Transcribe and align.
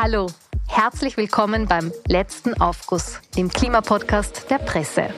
Hallo, 0.00 0.28
herzlich 0.68 1.16
willkommen 1.16 1.66
beim 1.66 1.90
letzten 2.06 2.60
Aufguss, 2.60 3.18
dem 3.36 3.48
Klimapodcast 3.48 4.48
der 4.48 4.58
Presse. 4.58 5.08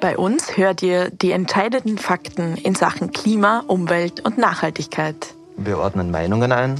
Bei 0.00 0.16
uns 0.16 0.56
hört 0.56 0.84
ihr 0.84 1.10
die 1.10 1.32
entscheidenden 1.32 1.98
Fakten 1.98 2.54
in 2.58 2.76
Sachen 2.76 3.10
Klima, 3.10 3.64
Umwelt 3.66 4.20
und 4.24 4.38
Nachhaltigkeit. 4.38 5.34
Wir 5.56 5.78
ordnen 5.78 6.12
Meinungen 6.12 6.52
ein 6.52 6.76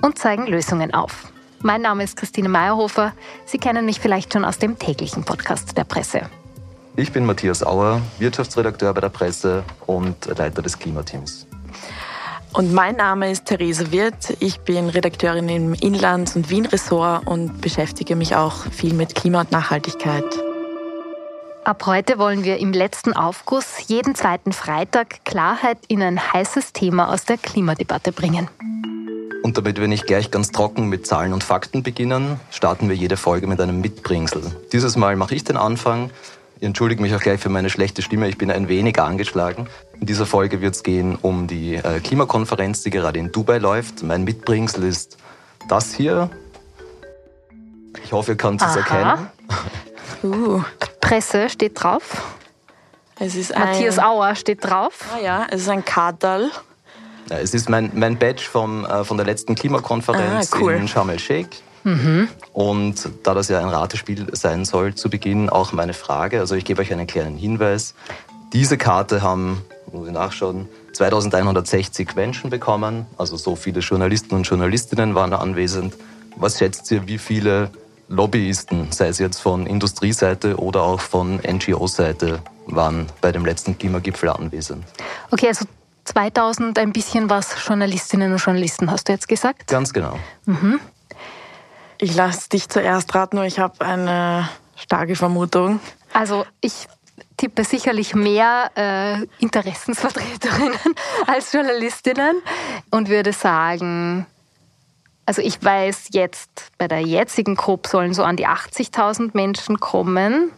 und 0.00 0.16
zeigen 0.16 0.46
Lösungen 0.46 0.94
auf. 0.94 1.32
Mein 1.60 1.82
Name 1.82 2.04
ist 2.04 2.16
Christine 2.16 2.48
Meyerhofer. 2.48 3.14
Sie 3.46 3.58
kennen 3.58 3.84
mich 3.84 3.98
vielleicht 3.98 4.32
schon 4.32 4.44
aus 4.44 4.58
dem 4.58 4.78
täglichen 4.78 5.24
Podcast 5.24 5.76
der 5.76 5.82
Presse. 5.82 6.20
Ich 6.94 7.10
bin 7.10 7.26
Matthias 7.26 7.66
Auer, 7.66 8.00
Wirtschaftsredakteur 8.20 8.94
bei 8.94 9.00
der 9.00 9.08
Presse 9.08 9.64
und 9.86 10.26
Leiter 10.38 10.62
des 10.62 10.78
Klimateams. 10.78 11.48
Und 12.58 12.74
mein 12.74 12.96
Name 12.96 13.30
ist 13.30 13.44
Therese 13.44 13.92
Wirth. 13.92 14.36
Ich 14.40 14.58
bin 14.58 14.88
Redakteurin 14.88 15.48
im 15.48 15.74
Inlands- 15.74 16.34
und 16.34 16.50
Wien-Ressort 16.50 17.24
und 17.24 17.60
beschäftige 17.60 18.16
mich 18.16 18.34
auch 18.34 18.64
viel 18.72 18.94
mit 18.94 19.14
Klima 19.14 19.42
und 19.42 19.52
Nachhaltigkeit. 19.52 20.24
Ab 21.62 21.86
heute 21.86 22.18
wollen 22.18 22.42
wir 22.42 22.58
im 22.58 22.72
letzten 22.72 23.12
Aufguss 23.12 23.86
jeden 23.86 24.16
zweiten 24.16 24.52
Freitag 24.52 25.24
Klarheit 25.24 25.78
in 25.86 26.02
ein 26.02 26.20
heißes 26.32 26.72
Thema 26.72 27.12
aus 27.12 27.24
der 27.26 27.38
Klimadebatte 27.38 28.10
bringen. 28.10 28.48
Und 29.44 29.56
damit 29.56 29.78
wir 29.78 29.86
nicht 29.86 30.08
gleich 30.08 30.32
ganz 30.32 30.50
trocken 30.50 30.88
mit 30.88 31.06
Zahlen 31.06 31.32
und 31.32 31.44
Fakten 31.44 31.84
beginnen, 31.84 32.40
starten 32.50 32.88
wir 32.88 32.96
jede 32.96 33.16
Folge 33.16 33.46
mit 33.46 33.60
einem 33.60 33.80
Mitbringsel. 33.80 34.42
Dieses 34.72 34.96
Mal 34.96 35.14
mache 35.14 35.36
ich 35.36 35.44
den 35.44 35.56
Anfang. 35.56 36.10
Ich 36.56 36.64
entschuldige 36.64 37.00
mich 37.00 37.14
auch 37.14 37.20
gleich 37.20 37.38
für 37.38 37.50
meine 37.50 37.70
schlechte 37.70 38.02
Stimme, 38.02 38.28
ich 38.28 38.36
bin 38.36 38.50
ein 38.50 38.66
wenig 38.66 39.00
angeschlagen. 39.00 39.68
In 40.00 40.06
dieser 40.06 40.26
Folge 40.26 40.60
wird 40.60 40.74
es 40.74 40.82
gehen 40.82 41.16
um 41.16 41.46
die 41.46 41.74
äh, 41.74 42.00
Klimakonferenz, 42.00 42.82
die 42.82 42.90
gerade 42.90 43.18
in 43.18 43.32
Dubai 43.32 43.58
läuft. 43.58 44.02
Mein 44.02 44.24
Mitbringsel 44.24 44.84
ist 44.84 45.18
das 45.68 45.92
hier. 45.92 46.30
Ich 48.04 48.12
hoffe, 48.12 48.32
ihr 48.32 48.36
könnt 48.36 48.62
es 48.62 48.76
erkennen. 48.76 49.28
Uh. 50.22 50.62
Presse 51.00 51.48
steht 51.48 51.82
drauf. 51.82 52.36
Es 53.18 53.34
ist 53.34 53.56
Matthias 53.56 53.98
Auer 53.98 54.34
steht 54.34 54.64
drauf. 54.64 55.06
Ah 55.14 55.20
ja, 55.20 55.46
es 55.50 55.62
ist 55.62 55.68
ein 55.68 55.84
Kadal. 55.84 56.50
Ja, 57.30 57.38
es 57.38 57.52
ist 57.52 57.68
mein, 57.68 57.90
mein 57.94 58.18
Badge 58.18 58.42
vom, 58.42 58.84
äh, 58.84 59.04
von 59.04 59.16
der 59.16 59.26
letzten 59.26 59.54
Klimakonferenz 59.54 60.52
ah, 60.52 60.56
cool. 60.60 60.74
in 60.74 60.88
Sharm 60.88 61.10
el-Sheikh. 61.10 61.56
Mhm. 61.84 62.28
Und 62.52 63.08
da 63.22 63.34
das 63.34 63.48
ja 63.48 63.60
ein 63.60 63.68
Ratespiel 63.68 64.26
sein 64.32 64.64
soll, 64.64 64.94
zu 64.94 65.10
Beginn 65.10 65.48
auch 65.48 65.72
meine 65.72 65.94
Frage. 65.94 66.40
Also 66.40 66.54
ich 66.54 66.64
gebe 66.64 66.82
euch 66.82 66.92
einen 66.92 67.06
kleinen 67.06 67.36
Hinweis. 67.36 67.94
Diese 68.52 68.78
Karte 68.78 69.22
haben, 69.22 69.62
muss 69.92 70.08
ich 70.08 70.14
nachschauen, 70.14 70.68
2160 70.94 72.14
Menschen 72.16 72.50
bekommen. 72.50 73.06
Also 73.18 73.36
so 73.36 73.56
viele 73.56 73.80
Journalisten 73.80 74.34
und 74.34 74.44
Journalistinnen 74.44 75.14
waren 75.14 75.32
anwesend. 75.32 75.94
Was 76.36 76.58
schätzt 76.58 76.90
ihr, 76.90 77.06
wie 77.06 77.18
viele 77.18 77.70
Lobbyisten, 78.08 78.90
sei 78.90 79.08
es 79.08 79.18
jetzt 79.18 79.38
von 79.38 79.66
Industrieseite 79.66 80.56
oder 80.56 80.82
auch 80.82 81.00
von 81.00 81.36
NGO-Seite, 81.36 82.40
waren 82.66 83.06
bei 83.20 83.32
dem 83.32 83.44
letzten 83.44 83.76
Klimagipfel 83.76 84.30
anwesend? 84.30 84.84
Okay, 85.30 85.48
also 85.48 85.66
2000 86.04 86.78
ein 86.78 86.92
bisschen 86.92 87.28
was 87.28 87.54
Journalistinnen 87.66 88.32
und 88.32 88.38
Journalisten, 88.38 88.90
hast 88.90 89.08
du 89.08 89.12
jetzt 89.12 89.28
gesagt? 89.28 89.66
Ganz 89.66 89.92
genau. 89.92 90.18
Mhm. 90.46 90.80
Ich 91.98 92.14
lasse 92.14 92.48
dich 92.48 92.68
zuerst 92.68 93.14
raten, 93.14 93.42
ich 93.42 93.58
habe 93.58 93.84
eine 93.84 94.48
starke 94.76 95.16
Vermutung. 95.16 95.80
Also 96.14 96.46
ich 96.60 96.88
tippe 97.38 97.64
sicherlich 97.64 98.14
mehr 98.14 98.70
äh, 98.76 99.26
Interessensvertreterinnen 99.42 100.78
als 101.26 101.52
Journalistinnen 101.54 102.42
und 102.90 103.08
würde 103.08 103.32
sagen, 103.32 104.26
also 105.24 105.40
ich 105.40 105.62
weiß 105.62 106.08
jetzt, 106.12 106.50
bei 106.76 106.88
der 106.88 107.00
jetzigen 107.00 107.56
COP 107.56 107.86
sollen 107.86 108.12
so 108.12 108.22
an 108.24 108.36
die 108.36 108.46
80.000 108.46 109.30
Menschen 109.32 109.80
kommen. 109.80 110.52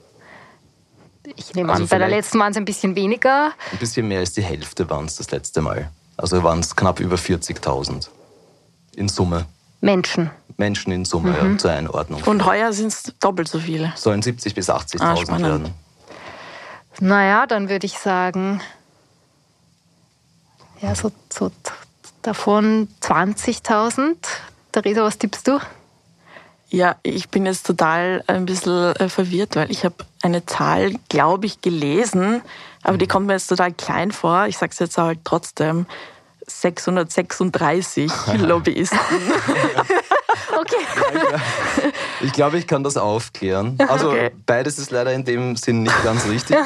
Ich 1.37 1.55
nehme 1.55 1.73
also 1.73 1.85
an, 1.85 1.89
bei 1.89 1.99
der 1.99 2.09
letzten 2.09 2.39
waren 2.39 2.51
es 2.51 2.57
ein 2.57 2.65
bisschen 2.65 2.97
weniger. 2.97 3.53
Ein 3.73 3.79
bisschen 3.79 4.09
mehr 4.09 4.21
als 4.21 4.33
die 4.33 4.43
Hälfte 4.43 4.89
waren 4.91 5.05
es 5.05 5.17
das 5.17 5.31
letzte 5.31 5.61
Mal. 5.61 5.91
Also 6.17 6.43
waren 6.43 6.61
es 6.61 6.75
knapp 6.75 7.01
über 7.01 7.17
40.000 7.17 8.09
in 8.97 9.09
Summe. 9.09 9.47
Menschen. 9.81 10.31
Menschen 10.57 10.93
in 10.93 11.05
Summe, 11.05 11.31
mhm. 11.31 11.53
ja, 11.53 11.59
zur 11.59 11.71
Einordnung. 11.73 12.23
Und 12.25 12.45
heuer 12.45 12.73
sind 12.73 12.89
es 12.89 13.13
doppelt 13.21 13.49
so 13.49 13.59
viele. 13.59 13.93
Sollen 13.97 14.23
70.000 14.23 14.55
bis 14.55 14.69
80.000 14.71 15.01
ah, 15.31 15.39
werden. 15.41 15.75
Naja, 17.01 17.47
dann 17.47 17.69
würde 17.69 17.87
ich 17.87 17.99
sagen, 17.99 18.61
ja, 20.81 20.95
so, 20.95 21.11
so 21.33 21.51
davon 22.23 22.89
20.000. 23.01 24.17
Theresa, 24.73 25.03
was 25.03 25.19
tippst 25.19 25.49
du? 25.49 25.59
Ja, 26.69 26.97
ich 27.03 27.31
bin 27.31 27.47
jetzt 27.47 27.67
total 27.67 28.23
ein 28.27 28.47
bisschen 28.47 28.95
äh, 28.97 29.09
verwirrt, 29.09 29.57
weil 29.57 29.71
ich 29.71 29.85
habe 29.85 29.97
eine 30.23 30.47
Zahl, 30.47 30.95
glaube 31.09 31.47
ich, 31.47 31.63
gelesen, 31.63 32.43
aber 32.83 32.97
die 32.97 33.09
kommt 33.09 33.27
mir 33.27 33.33
jetzt 33.33 33.49
total 33.49 33.73
klein 33.73 34.13
vor. 34.13 34.47
Ich 34.47 34.59
sage 34.59 34.73
es 34.73 34.79
jetzt 34.79 34.97
halt 34.97 35.21
trotzdem. 35.25 35.87
636 36.47 38.13
Lobbyisten. 38.39 38.99
okay. 40.61 41.93
Ich 42.23 42.33
glaube, 42.33 42.59
ich 42.59 42.67
kann 42.67 42.85
das 42.85 42.97
aufklären. 42.97 43.79
Also 43.91 44.11
okay. 44.11 44.31
beides 44.47 44.79
ist 44.79 44.93
leider 44.93 45.13
in 45.13 45.25
dem 45.25 45.57
Sinn 45.57 45.83
nicht 45.83 46.05
ganz 46.05 46.27
richtig. 46.27 46.57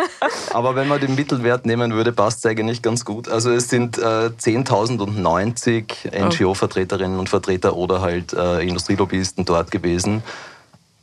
Aber 0.52 0.74
wenn 0.76 0.86
man 0.86 1.00
den 1.00 1.14
Mittelwert 1.14 1.64
nehmen 1.64 1.94
würde, 1.94 2.12
passt 2.12 2.44
es 2.44 2.46
eigentlich 2.50 2.82
ganz 2.82 3.04
gut. 3.06 3.28
Also 3.28 3.50
es 3.50 3.70
sind 3.70 3.96
äh, 3.96 4.30
10.090 4.38 6.10
NGO-Vertreterinnen 6.26 7.18
und 7.18 7.28
Vertreter 7.30 7.74
oder 7.76 8.02
halt 8.02 8.34
äh, 8.34 8.60
Industrielobbyisten 8.60 9.46
dort 9.46 9.70
gewesen. 9.70 10.22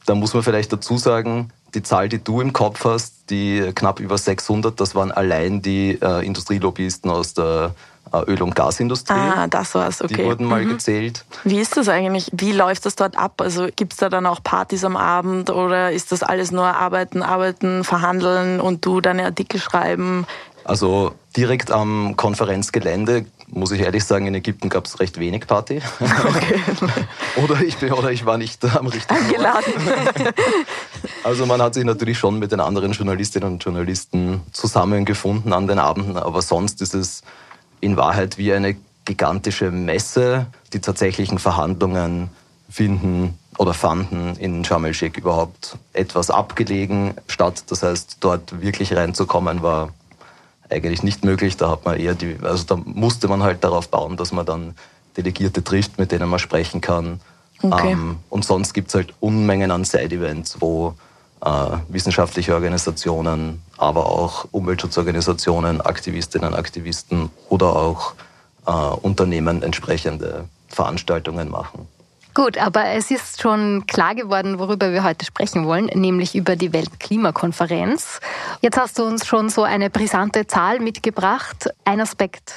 Da 0.06 0.14
muss 0.14 0.34
man 0.34 0.44
vielleicht 0.44 0.72
dazu 0.72 0.98
sagen, 0.98 1.52
die 1.74 1.84
Zahl, 1.84 2.10
die 2.10 2.24
du 2.24 2.42
im 2.42 2.54
Kopf 2.54 2.86
hast, 2.86 3.30
die 3.30 3.72
knapp 3.74 4.00
über 4.00 4.18
600, 4.18 4.80
das 4.80 4.94
waren 4.94 5.12
allein 5.12 5.62
die 5.62 5.98
äh, 6.02 6.26
Industrielobbyisten 6.26 7.10
aus 7.10 7.34
der 7.34 7.74
äh, 8.01 8.01
Öl- 8.14 8.42
und 8.42 8.56
Gasindustrie. 8.56 9.14
Ah, 9.14 9.48
das 9.48 9.74
war's, 9.76 10.02
okay. 10.02 10.16
Die 10.16 10.24
wurden 10.24 10.46
mal 10.46 10.64
mhm. 10.64 10.70
gezählt. 10.70 11.26
Wie 11.44 11.60
ist 11.60 11.78
das 11.78 11.90
eigentlich? 11.90 12.30
Wie 12.34 12.52
läuft 12.52 12.86
das 12.86 12.96
dort 12.96 13.18
ab? 13.18 13.42
Also 13.42 13.68
gibt's 13.76 13.98
da 13.98 14.10
dann 14.10 14.26
auch 14.26 14.44
Partys 14.44 14.84
am 14.84 14.98
Abend 14.98 15.50
oder 15.50 15.92
ist 15.92 16.12
das 16.12 16.24
alles 16.24 16.52
nur 16.52 16.66
arbeiten, 16.66 17.24
arbeiten, 17.24 17.84
verhandeln 17.84 18.60
und 18.60 18.86
du 18.86 19.02
deine 19.02 19.26
Artikel 19.26 19.60
schreiben? 19.60 20.26
Also 20.64 21.14
direkt 21.36 21.72
am 21.72 22.16
Konferenzgelände, 22.18 23.26
muss 23.48 23.72
ich 23.72 23.82
ehrlich 23.82 24.04
sagen, 24.04 24.28
in 24.28 24.36
Ägypten 24.36 24.70
gab 24.70 24.86
es 24.86 25.00
recht 25.00 25.20
wenig 25.20 25.48
Party. 25.48 25.82
Okay. 26.00 26.60
oder, 27.44 27.62
ich 27.62 27.78
bin, 27.78 27.92
oder 27.94 28.12
ich 28.12 28.26
war 28.26 28.38
nicht 28.38 28.64
am 28.64 28.88
richtigen 28.88 29.20
Eingeladen. 29.20 29.74
also 31.24 31.46
man 31.46 31.62
hat 31.62 31.74
sich 31.74 31.84
natürlich 31.84 32.18
schon 32.18 32.40
mit 32.40 32.52
den 32.52 32.60
anderen 32.60 32.92
Journalistinnen 32.92 33.54
und 33.54 33.64
Journalisten 33.64 34.42
zusammengefunden 34.52 35.52
an 35.54 35.68
den 35.68 35.80
Abenden, 35.80 36.18
aber 36.18 36.42
sonst 36.42 36.82
ist 36.82 36.94
es 36.94 37.24
in 37.81 37.97
Wahrheit 37.97 38.38
wie 38.38 38.53
eine 38.53 38.78
gigantische 39.06 39.72
Messe. 39.72 40.46
Die 40.74 40.80
tatsächlichen 40.80 41.40
Verhandlungen 41.40 42.30
finden 42.69 43.38
oder 43.58 43.74
fanden 43.74 44.36
in 44.38 44.64
Sharm 44.64 44.86
el-Sheikh 44.86 45.19
überhaupt 45.19 45.78
etwas 45.91 46.30
abgelegen 46.30 47.16
statt. 47.28 47.66
Das 47.68 47.84
heißt, 47.84 48.18
dort 48.22 48.62
wirklich 48.62 48.96
reinzukommen 48.96 49.62
war 49.62 49.90
eigentlich 50.70 51.03
nicht 51.03 51.25
möglich. 51.25 51.58
Da 51.58 51.70
hat 51.70 51.84
man 51.84 52.00
eher 52.00 52.16
die, 52.16 52.38
also 52.41 52.64
da 52.64 52.75
musste 52.86 53.28
man 53.28 53.44
halt 53.44 53.64
darauf 53.64 53.90
bauen, 53.90 54.16
dass 54.16 54.31
man 54.31 54.46
dann 54.46 54.75
Delegierte 55.18 55.64
trifft, 55.64 56.00
mit 56.00 56.14
denen 56.14 56.30
man 56.30 56.40
sprechen 56.40 56.80
kann. 56.80 57.20
Okay. 57.62 57.91
Ähm, 57.91 58.18
und 58.30 58.46
sonst 58.46 58.74
gibt 58.74 58.88
es 58.88 58.96
halt 58.96 59.14
Unmengen 59.20 59.72
an 59.72 59.84
Side-Events, 59.84 60.62
wo 60.62 60.96
wissenschaftliche 61.88 62.53
Organisationen, 62.53 63.62
aber 63.78 64.06
auch 64.06 64.46
Umweltschutzorganisationen, 64.52 65.81
Aktivistinnen, 65.81 66.53
Aktivisten 66.53 67.31
oder 67.50 67.75
auch 67.75 68.13
äh, 68.68 68.72
Unternehmen 68.72 69.64
entsprechende 69.64 70.46
Veranstaltungen 70.67 71.49
machen. 71.49 71.88
Gut, 72.34 72.58
aber 72.58 72.85
es 72.91 73.11
ist 73.11 73.41
schon 73.41 73.85
klar 73.88 74.16
geworden, 74.16 74.58
worüber 74.58 74.93
wir 74.93 75.03
heute 75.03 75.26
sprechen 75.26 75.66
wollen, 75.66 75.88
nämlich 75.88 76.34
über 76.34 76.55
die 76.55 76.72
Weltklimakonferenz. 76.72 78.22
Jetzt 78.61 78.78
hast 78.78 78.99
du 78.99 79.03
uns 79.03 79.28
schon 79.28 79.49
so 79.49 79.64
eine 79.64 79.90
brisante 79.90 80.47
Zahl 80.47 80.79
mitgebracht. 80.79 81.70
Ein 81.84 81.99
Aspekt 81.99 82.53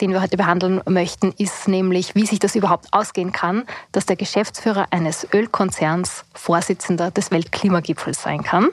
den 0.00 0.12
wir 0.12 0.22
heute 0.22 0.36
behandeln 0.36 0.80
möchten, 0.88 1.32
ist 1.36 1.68
nämlich, 1.68 2.14
wie 2.14 2.26
sich 2.26 2.38
das 2.38 2.54
überhaupt 2.54 2.88
ausgehen 2.92 3.32
kann, 3.32 3.64
dass 3.92 4.06
der 4.06 4.16
Geschäftsführer 4.16 4.86
eines 4.90 5.26
Ölkonzerns 5.32 6.24
Vorsitzender 6.34 7.10
des 7.10 7.30
Weltklimagipfels 7.30 8.22
sein 8.22 8.42
kann. 8.42 8.68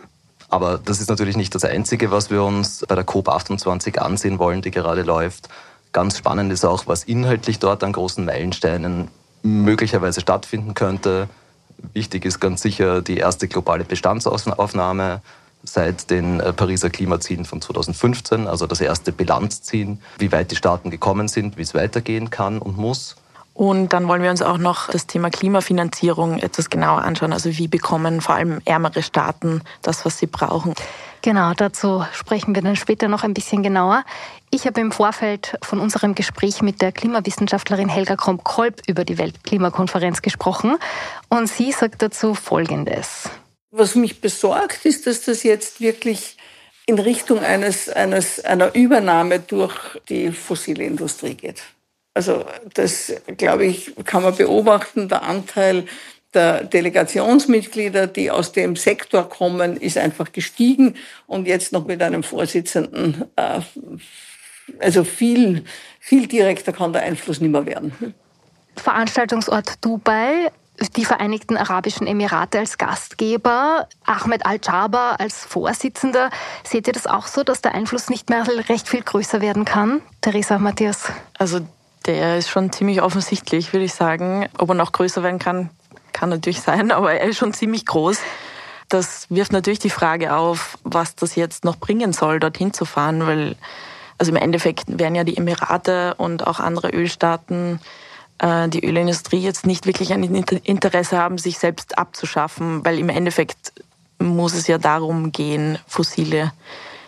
Aber 0.50 0.78
das 0.78 1.02
ist 1.02 1.10
natürlich 1.10 1.36
nicht 1.36 1.54
das 1.56 1.66
Einzige, 1.66 2.12
was 2.12 2.32
wir 2.32 2.44
uns 2.44 2.86
bei 2.88 2.96
der 2.96 3.06
COP28 3.06 3.98
ansehen 3.98 4.40
wollen, 4.40 4.62
die 4.62 4.72
gerade 4.72 5.02
läuft. 5.02 5.50
Ganz 5.92 6.18
spannend 6.18 6.52
ist 6.54 6.64
auch, 6.64 6.88
was 6.88 7.04
inhaltlich 7.04 7.60
dort 7.60 7.84
an 7.84 7.92
großen 7.92 8.24
Meilensteinen 8.24 9.10
möglicherweise 9.44 10.22
stattfinden 10.22 10.74
könnte. 10.74 11.28
Wichtig 11.94 12.26
ist 12.26 12.40
ganz 12.40 12.62
sicher 12.62 13.02
die 13.02 13.18
erste 13.18 13.48
globale 13.48 13.84
Bestandsaufnahme 13.84 15.22
seit 15.64 16.10
den 16.10 16.40
äh, 16.40 16.54
Pariser 16.54 16.90
Klimazielen 16.90 17.46
von 17.46 17.62
2015, 17.62 18.48
also 18.48 18.68
das 18.68 18.82
erste 18.82 19.12
Bilanzziehen, 19.12 20.02
wie 20.18 20.32
weit 20.32 20.52
die 20.52 20.56
Staaten 20.56 20.90
gekommen 20.90 21.28
sind, 21.28 21.58
wie 21.58 21.62
es 21.62 21.74
weitergehen 21.74 22.30
kann 22.30 22.60
und 22.60 22.78
muss. 22.78 23.16
Und 23.58 23.92
dann 23.92 24.08
wollen 24.08 24.22
wir 24.22 24.30
uns 24.30 24.44
auch 24.44 24.60
noch 24.60 24.88
das 24.90 25.08
Thema 25.08 25.32
Klimafinanzierung 25.32 26.38
etwas 26.38 26.70
genauer 26.70 27.02
anschauen. 27.02 27.34
Also 27.34 27.58
wie 27.58 27.68
bekommen 27.68 28.22
vor 28.22 28.36
allem 28.36 28.62
ärmere 28.66 29.02
Staaten 29.02 29.62
das, 29.82 30.06
was 30.06 30.20
sie 30.20 30.28
brauchen. 30.28 30.76
Genau, 31.24 31.54
dazu 31.56 32.06
sprechen 32.14 32.54
wir 32.54 32.62
dann 32.62 32.76
später 32.76 33.08
noch 33.08 33.24
ein 33.24 33.34
bisschen 33.34 33.64
genauer. 33.64 34.04
Ich 34.52 34.68
habe 34.68 34.80
im 34.80 34.92
Vorfeld 34.92 35.58
von 35.64 35.80
unserem 35.80 36.14
Gespräch 36.14 36.62
mit 36.62 36.84
der 36.84 36.92
Klimawissenschaftlerin 36.92 37.90
Helga 37.90 38.16
Kromp-Kolb 38.16 38.84
über 38.86 39.04
die 39.04 39.18
Weltklimakonferenz 39.18 40.22
gesprochen 40.22 40.78
und 41.30 41.50
sie 41.50 41.72
sagt 41.72 42.04
dazu 42.04 42.36
Folgendes. 42.36 43.32
Was 43.72 43.96
mich 43.96 44.22
besorgt, 44.22 44.86
ist, 44.86 45.08
dass 45.08 45.24
das 45.24 45.44
jetzt 45.44 45.82
wirklich 45.82 46.38
in 46.86 47.00
Richtung 47.00 47.40
eines, 47.40 47.90
eines, 47.90 48.44
einer 48.44 48.74
Übernahme 48.74 49.40
durch 49.40 49.76
die 50.08 50.32
fossile 50.32 50.86
Industrie 50.86 51.36
geht. 51.36 51.62
Also 52.14 52.46
das, 52.74 53.14
glaube 53.36 53.66
ich, 53.66 53.94
kann 54.06 54.24
man 54.24 54.36
beobachten. 54.36 55.10
Der 55.10 55.24
Anteil 55.24 55.86
der 56.34 56.64
Delegationsmitglieder, 56.64 58.08
die 58.08 58.32
aus 58.32 58.54
dem 58.54 58.76
Sektor 58.76 59.30
kommen, 59.30 59.78
ist 59.78 59.98
einfach 59.98 60.32
gestiegen 60.32 60.96
und 61.26 61.48
jetzt 61.48 61.74
noch 61.74 61.86
mit 61.86 62.02
einem 62.02 62.24
Vorsitzenden. 62.24 63.26
Äh, 63.36 63.62
also 64.80 65.04
viel, 65.04 65.64
viel 66.00 66.28
direkter 66.28 66.74
kann 66.74 66.94
der 66.94 67.04
Einfluss 67.04 67.40
nicht 67.40 67.52
mehr 67.52 67.66
werden. 67.66 67.94
Veranstaltungsort 68.76 69.84
Dubai, 69.84 70.52
die 70.96 71.06
Vereinigten 71.06 71.58
Arabischen 71.58 72.08
Emirate 72.08 72.60
als 72.60 72.78
Gastgeber, 72.78 73.88
Ahmed 74.06 74.46
Al-Jaber 74.46 75.20
als 75.20 75.46
Vorsitzender. 75.46 76.30
Seht 76.64 76.88
ihr 76.88 76.94
das 76.94 77.08
auch 77.08 77.28
so, 77.28 77.44
dass 77.44 77.62
der 77.62 77.74
Einfluss 77.74 78.10
nicht 78.10 78.30
mehr 78.30 78.46
recht 78.70 78.88
viel 78.88 79.02
größer 79.02 79.42
werden 79.42 79.66
kann? 79.66 80.02
Theresa 80.22 80.58
Matthias. 80.60 81.12
Also 81.38 81.60
der 82.06 82.38
ist 82.38 82.50
schon 82.50 82.72
ziemlich 82.72 83.02
offensichtlich, 83.02 83.74
würde 83.74 83.86
ich 83.86 83.94
sagen. 83.94 84.48
Ob 84.58 84.70
er 84.70 84.76
noch 84.76 84.92
größer 84.92 85.24
werden 85.24 85.40
kann, 85.40 85.70
kann 86.14 86.30
natürlich 86.30 86.62
sein, 86.62 86.92
aber 86.92 87.14
er 87.14 87.28
ist 87.28 87.38
schon 87.38 87.54
ziemlich 87.54 87.86
groß. 87.86 88.20
Das 88.90 89.28
wirft 89.30 89.52
natürlich 89.52 89.80
die 89.80 89.90
Frage 89.90 90.36
auf, 90.36 90.78
was 90.84 91.16
das 91.16 91.36
jetzt 91.36 91.66
noch 91.66 91.78
bringen 91.78 92.14
soll, 92.14 92.40
dorthin 92.40 92.72
zu 92.72 92.86
fahren, 92.86 93.28
weil 93.28 93.56
also 94.18 94.32
im 94.32 94.38
Endeffekt 94.38 94.86
werden 94.88 95.16
ja 95.16 95.24
die 95.24 95.38
Emirate 95.38 96.16
und 96.16 96.48
auch 96.48 96.60
andere 96.60 96.90
Ölstaaten 96.90 97.80
die 98.40 98.86
Ölindustrie 98.86 99.40
jetzt 99.40 99.66
nicht 99.66 99.88
wirklich 99.88 100.14
ein 100.14 100.24
Interesse 100.24 101.18
haben, 101.18 101.40
sich 101.40 101.58
selbst 101.58 101.98
abzuschaffen, 101.98 102.86
weil 102.86 103.00
im 103.00 103.10
Endeffekt 103.10 103.74
muss 104.20 104.54
es 104.54 104.68
ja 104.68 104.78
darum 104.78 105.32
gehen, 105.32 105.80
fossile 105.88 106.52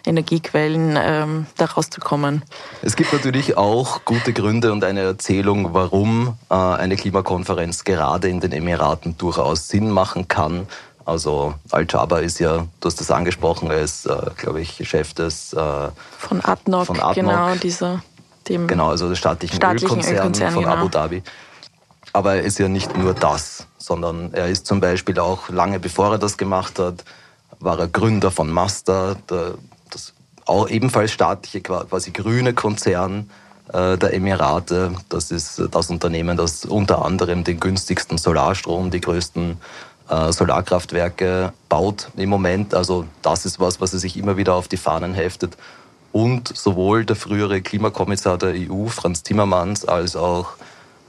Energiequellen 0.05 0.97
ähm, 0.99 1.45
da 1.57 1.65
rauszukommen. 1.65 2.43
Es 2.81 2.95
gibt 2.95 3.13
natürlich 3.13 3.57
auch 3.57 4.05
gute 4.05 4.33
Gründe 4.33 4.71
und 4.71 4.83
eine 4.83 5.01
Erzählung, 5.01 5.73
warum 5.73 6.37
äh, 6.49 6.55
eine 6.55 6.95
Klimakonferenz 6.95 7.83
gerade 7.83 8.29
in 8.29 8.39
den 8.39 8.51
Emiraten 8.51 9.17
durchaus 9.17 9.67
Sinn 9.67 9.89
machen 9.91 10.27
kann. 10.27 10.67
Also 11.05 11.55
Al-Jaber 11.71 12.21
ist 12.21 12.39
ja, 12.39 12.67
du 12.79 12.85
hast 12.85 12.99
das 12.99 13.11
angesprochen, 13.11 13.69
er 13.71 13.81
ist, 13.81 14.05
äh, 14.05 14.15
glaube 14.37 14.61
ich, 14.61 14.87
Chef 14.87 15.13
des... 15.13 15.53
Äh, 15.53 15.89
von 16.17 16.43
ADNOC, 16.43 16.85
von 16.85 16.99
ADNOC, 16.99 17.15
genau, 17.15 17.55
dieser... 17.55 18.03
Dem 18.49 18.67
genau, 18.67 18.89
also 18.89 19.07
des 19.07 19.17
staatlichen, 19.17 19.55
staatlichen 19.55 19.87
Ölkonzern, 19.89 20.15
Ölkonzern 20.15 20.53
von 20.53 20.63
genau. 20.63 20.75
Abu 20.75 20.89
Dhabi. 20.89 21.23
Aber 22.11 22.35
er 22.35 22.41
ist 22.41 22.57
ja 22.59 22.67
nicht 22.67 22.97
nur 22.97 23.13
das, 23.13 23.67
sondern 23.77 24.33
er 24.33 24.47
ist 24.47 24.65
zum 24.65 24.81
Beispiel 24.81 25.19
auch 25.19 25.49
lange 25.49 25.79
bevor 25.79 26.11
er 26.11 26.17
das 26.17 26.37
gemacht 26.37 26.79
hat, 26.79 27.05
war 27.59 27.79
er 27.79 27.87
Gründer 27.87 28.31
von 28.31 28.49
Mazda, 28.49 29.15
der 29.29 29.53
auch 30.49 30.67
ebenfalls 30.67 31.11
staatliche, 31.11 31.61
quasi 31.61 32.11
grüne 32.11 32.53
Konzern 32.53 33.29
äh, 33.71 33.97
der 33.97 34.13
Emirate. 34.13 34.91
Das 35.07 35.29
ist 35.31 35.61
das 35.71 35.89
Unternehmen, 35.91 36.37
das 36.37 36.65
unter 36.65 37.05
anderem 37.05 37.43
den 37.43 37.59
günstigsten 37.59 38.17
Solarstrom, 38.17 38.89
die 38.89 38.99
größten 38.99 39.57
äh, 40.09 40.31
Solarkraftwerke 40.31 41.53
baut 41.69 42.09
im 42.17 42.29
Moment. 42.29 42.73
Also 42.73 43.05
das 43.21 43.45
ist 43.45 43.59
was, 43.59 43.79
was 43.79 43.93
er 43.93 43.99
sich 43.99 44.17
immer 44.17 44.37
wieder 44.37 44.55
auf 44.55 44.67
die 44.67 44.77
Fahnen 44.77 45.13
heftet. 45.13 45.55
Und 46.11 46.55
sowohl 46.55 47.05
der 47.05 47.15
frühere 47.15 47.61
Klimakommissar 47.61 48.37
der 48.37 48.53
EU, 48.55 48.87
Franz 48.87 49.23
Timmermans, 49.23 49.85
als 49.85 50.15
auch 50.15 50.53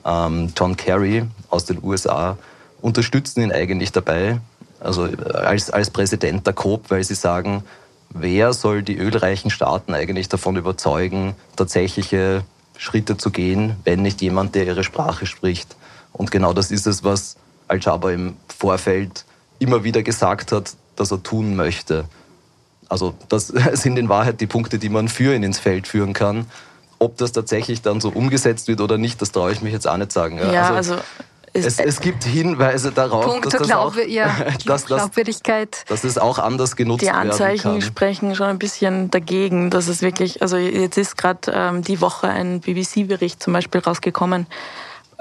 ähm, 0.05 0.53
John 0.57 0.77
Kerry 0.77 1.25
aus 1.49 1.65
den 1.65 1.83
USA 1.83 2.37
unterstützen 2.81 3.43
ihn 3.43 3.53
eigentlich 3.53 3.93
dabei, 3.93 4.41
also 4.81 5.09
als, 5.35 5.71
als 5.71 5.91
Präsident 5.91 6.47
der 6.47 6.55
COP, 6.55 6.91
weil 6.91 7.05
sie 7.05 7.15
sagen, 7.15 7.65
wer 8.11 8.53
soll 8.53 8.83
die 8.83 8.97
ölreichen 8.97 9.51
Staaten 9.51 9.95
eigentlich 9.95 10.29
davon 10.29 10.57
überzeugen, 10.57 11.35
tatsächliche 11.57 12.45
Schritte 12.77 13.17
zu 13.17 13.31
gehen, 13.31 13.77
wenn 13.85 14.03
nicht 14.03 14.23
jemand, 14.23 14.55
der 14.55 14.67
ihre 14.67 14.85
Sprache 14.85 15.27
spricht. 15.27 15.77
Und 16.13 16.31
genau 16.31 16.53
das 16.53 16.71
ist 16.71 16.87
es, 16.87 17.05
was 17.05 17.37
Al-Jaber 17.69 18.13
im 18.13 18.37
Vorfeld 18.49 19.25
immer 19.59 19.85
wieder 19.85 20.03
gesagt 20.03 20.51
hat, 20.53 20.73
dass 20.97 21.13
er 21.13 21.23
tun 21.23 21.57
möchte. 21.57 22.07
Also 22.91 23.15
das 23.29 23.47
sind 23.73 23.99
in 23.99 24.11
Wahrheit 24.11 24.43
die 24.43 24.47
Punkte, 24.47 24.79
die 24.79 24.91
man 24.91 25.09
für 25.09 25.35
ihn 25.35 25.43
ins 25.43 25.59
Feld 25.59 25.87
führen 25.87 26.13
kann. 26.13 26.47
Ob 26.99 27.17
das 27.17 27.33
tatsächlich 27.33 27.81
dann 27.81 28.03
so 28.03 28.11
umgesetzt 28.11 28.69
wird 28.69 28.83
oder 28.83 28.99
nicht, 28.99 29.23
das 29.23 29.33
traue 29.33 29.53
ich 29.53 29.63
mich 29.63 29.73
jetzt 29.73 29.89
auch 29.89 29.97
nicht 29.97 30.13
sagen. 30.13 30.39
Ja, 30.39 30.75
also, 30.75 30.95
also 30.95 31.03
es, 31.53 31.79
es, 31.79 32.01
gibt 32.01 32.25
Hinweise 32.25 32.93
darauf, 32.93 33.25
Punkt 33.25 33.47
dass, 33.47 33.55
das 33.55 33.67
Glaube, 33.67 34.03
auch, 34.03 34.07
ja, 34.07 34.37
dass, 34.67 34.87
Glaubwürdigkeit. 34.87 35.85
dass 35.89 36.05
es 36.05 36.19
auch 36.19 36.39
anders 36.39 36.77
genutzt 36.77 37.03
werden 37.03 37.15
kann. 37.15 37.27
Die 37.27 37.33
Anzeichen 37.33 37.83
sprechen 37.83 38.35
schon 38.35 38.47
ein 38.47 38.59
bisschen 38.59 39.11
dagegen, 39.11 39.71
dass 39.71 39.89
es 39.89 40.03
wirklich, 40.03 40.43
also 40.43 40.57
jetzt 40.57 40.97
ist 40.97 41.17
gerade 41.17 41.51
ähm, 41.53 41.83
die 41.83 42.01
Woche 42.01 42.29
ein 42.29 42.61
BBC-Bericht 42.61 43.43
zum 43.43 43.53
Beispiel 43.53 43.81
rausgekommen, 43.81 44.47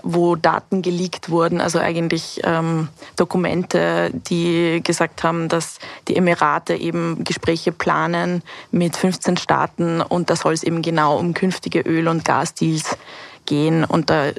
wo 0.04 0.36
Daten 0.36 0.82
geleakt 0.82 1.30
wurden, 1.30 1.62
also 1.62 1.80
eigentlich 1.80 2.42
ähm, 2.44 2.90
Dokumente, 3.16 4.12
die 4.14 4.82
gesagt 4.84 5.24
haben, 5.24 5.50
dass 5.50 5.80
die 6.08 6.16
Emirate 6.16 6.76
eben 6.76 7.24
Gespräche 7.24 7.72
planen 7.72 8.44
mit 8.72 8.96
15 8.96 9.38
Staaten 9.38 10.02
und 10.02 10.30
da 10.30 10.36
soll 10.36 10.54
es 10.54 10.64
eben 10.64 10.82
genau 10.82 11.18
um 11.18 11.34
künftige 11.34 11.82
Öl- 11.82 12.08
und 12.08 12.26
Gasdeals 12.26 12.98
gehen 13.46 13.84
und 13.84 14.10
da 14.10 14.32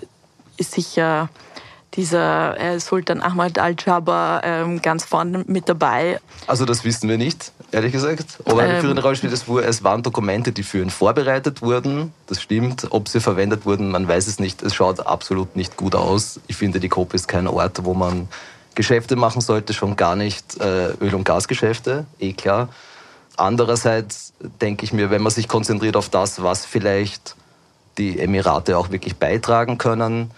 ist 0.57 0.73
sicher 0.73 1.29
dieser 1.95 2.59
äh, 2.59 2.81
Sultan 2.81 3.21
Ahmad 3.21 3.59
al-Jaber 3.59 4.43
ähm, 4.45 4.81
ganz 4.81 5.05
vorne 5.05 5.45
mit 5.47 5.69
dabei. 5.69 6.21
Also 6.47 6.65
das 6.65 6.85
wissen 6.85 7.09
wir 7.09 7.19
nicht, 7.19 7.53
ehrlich 7.72 7.93
gesagt. 7.93 8.38
Aber 8.44 8.62
eine 8.62 8.75
ähm, 8.75 8.81
führende 8.81 9.02
Rolle 9.02 9.17
spielt 9.17 9.32
es, 9.32 9.49
es 9.49 9.84
waren 9.84 10.02
Dokumente, 10.02 10.52
die 10.52 10.62
für 10.62 10.81
ihn 10.81 10.90
vorbereitet 10.90 11.62
wurden. 11.62 12.12
Das 12.26 12.40
stimmt. 12.40 12.87
Ob 12.90 13.08
sie 13.08 13.20
verwendet 13.20 13.67
wurden, 13.67 13.90
man 13.90 14.06
weiß 14.06 14.26
es 14.26 14.38
nicht. 14.38 14.62
Es 14.62 14.75
schaut 14.75 15.06
absolut 15.06 15.56
nicht 15.56 15.76
gut 15.76 15.95
aus. 15.95 16.40
Ich 16.47 16.56
finde, 16.56 16.80
die 16.80 16.88
COP 16.88 17.14
ist 17.14 17.28
kein 17.28 17.47
Ort, 17.47 17.85
wo 17.85 17.95
man 17.95 18.28
Geschäfte 18.75 19.16
machen 19.16 19.40
sollte, 19.40 19.73
schon 19.73 19.97
gar 19.97 20.16
nicht 20.16 20.61
äh, 20.61 20.92
Öl- 21.00 21.14
und 21.14 21.25
Gasgeschäfte, 21.25 22.06
eh 22.18 22.33
klar. 22.33 22.68
Andererseits 23.37 24.33
denke 24.61 24.85
ich 24.85 24.92
mir, 24.92 25.11
wenn 25.11 25.23
man 25.23 25.33
sich 25.33 25.49
konzentriert 25.49 25.97
auf 25.97 26.09
das, 26.09 26.42
was 26.42 26.66
vielleicht 26.66 27.37
die 27.99 28.18
Emirate 28.18 28.78
auch 28.78 28.90
wirklich 28.90 29.16
beitragen 29.16 29.78
können, 29.78 30.30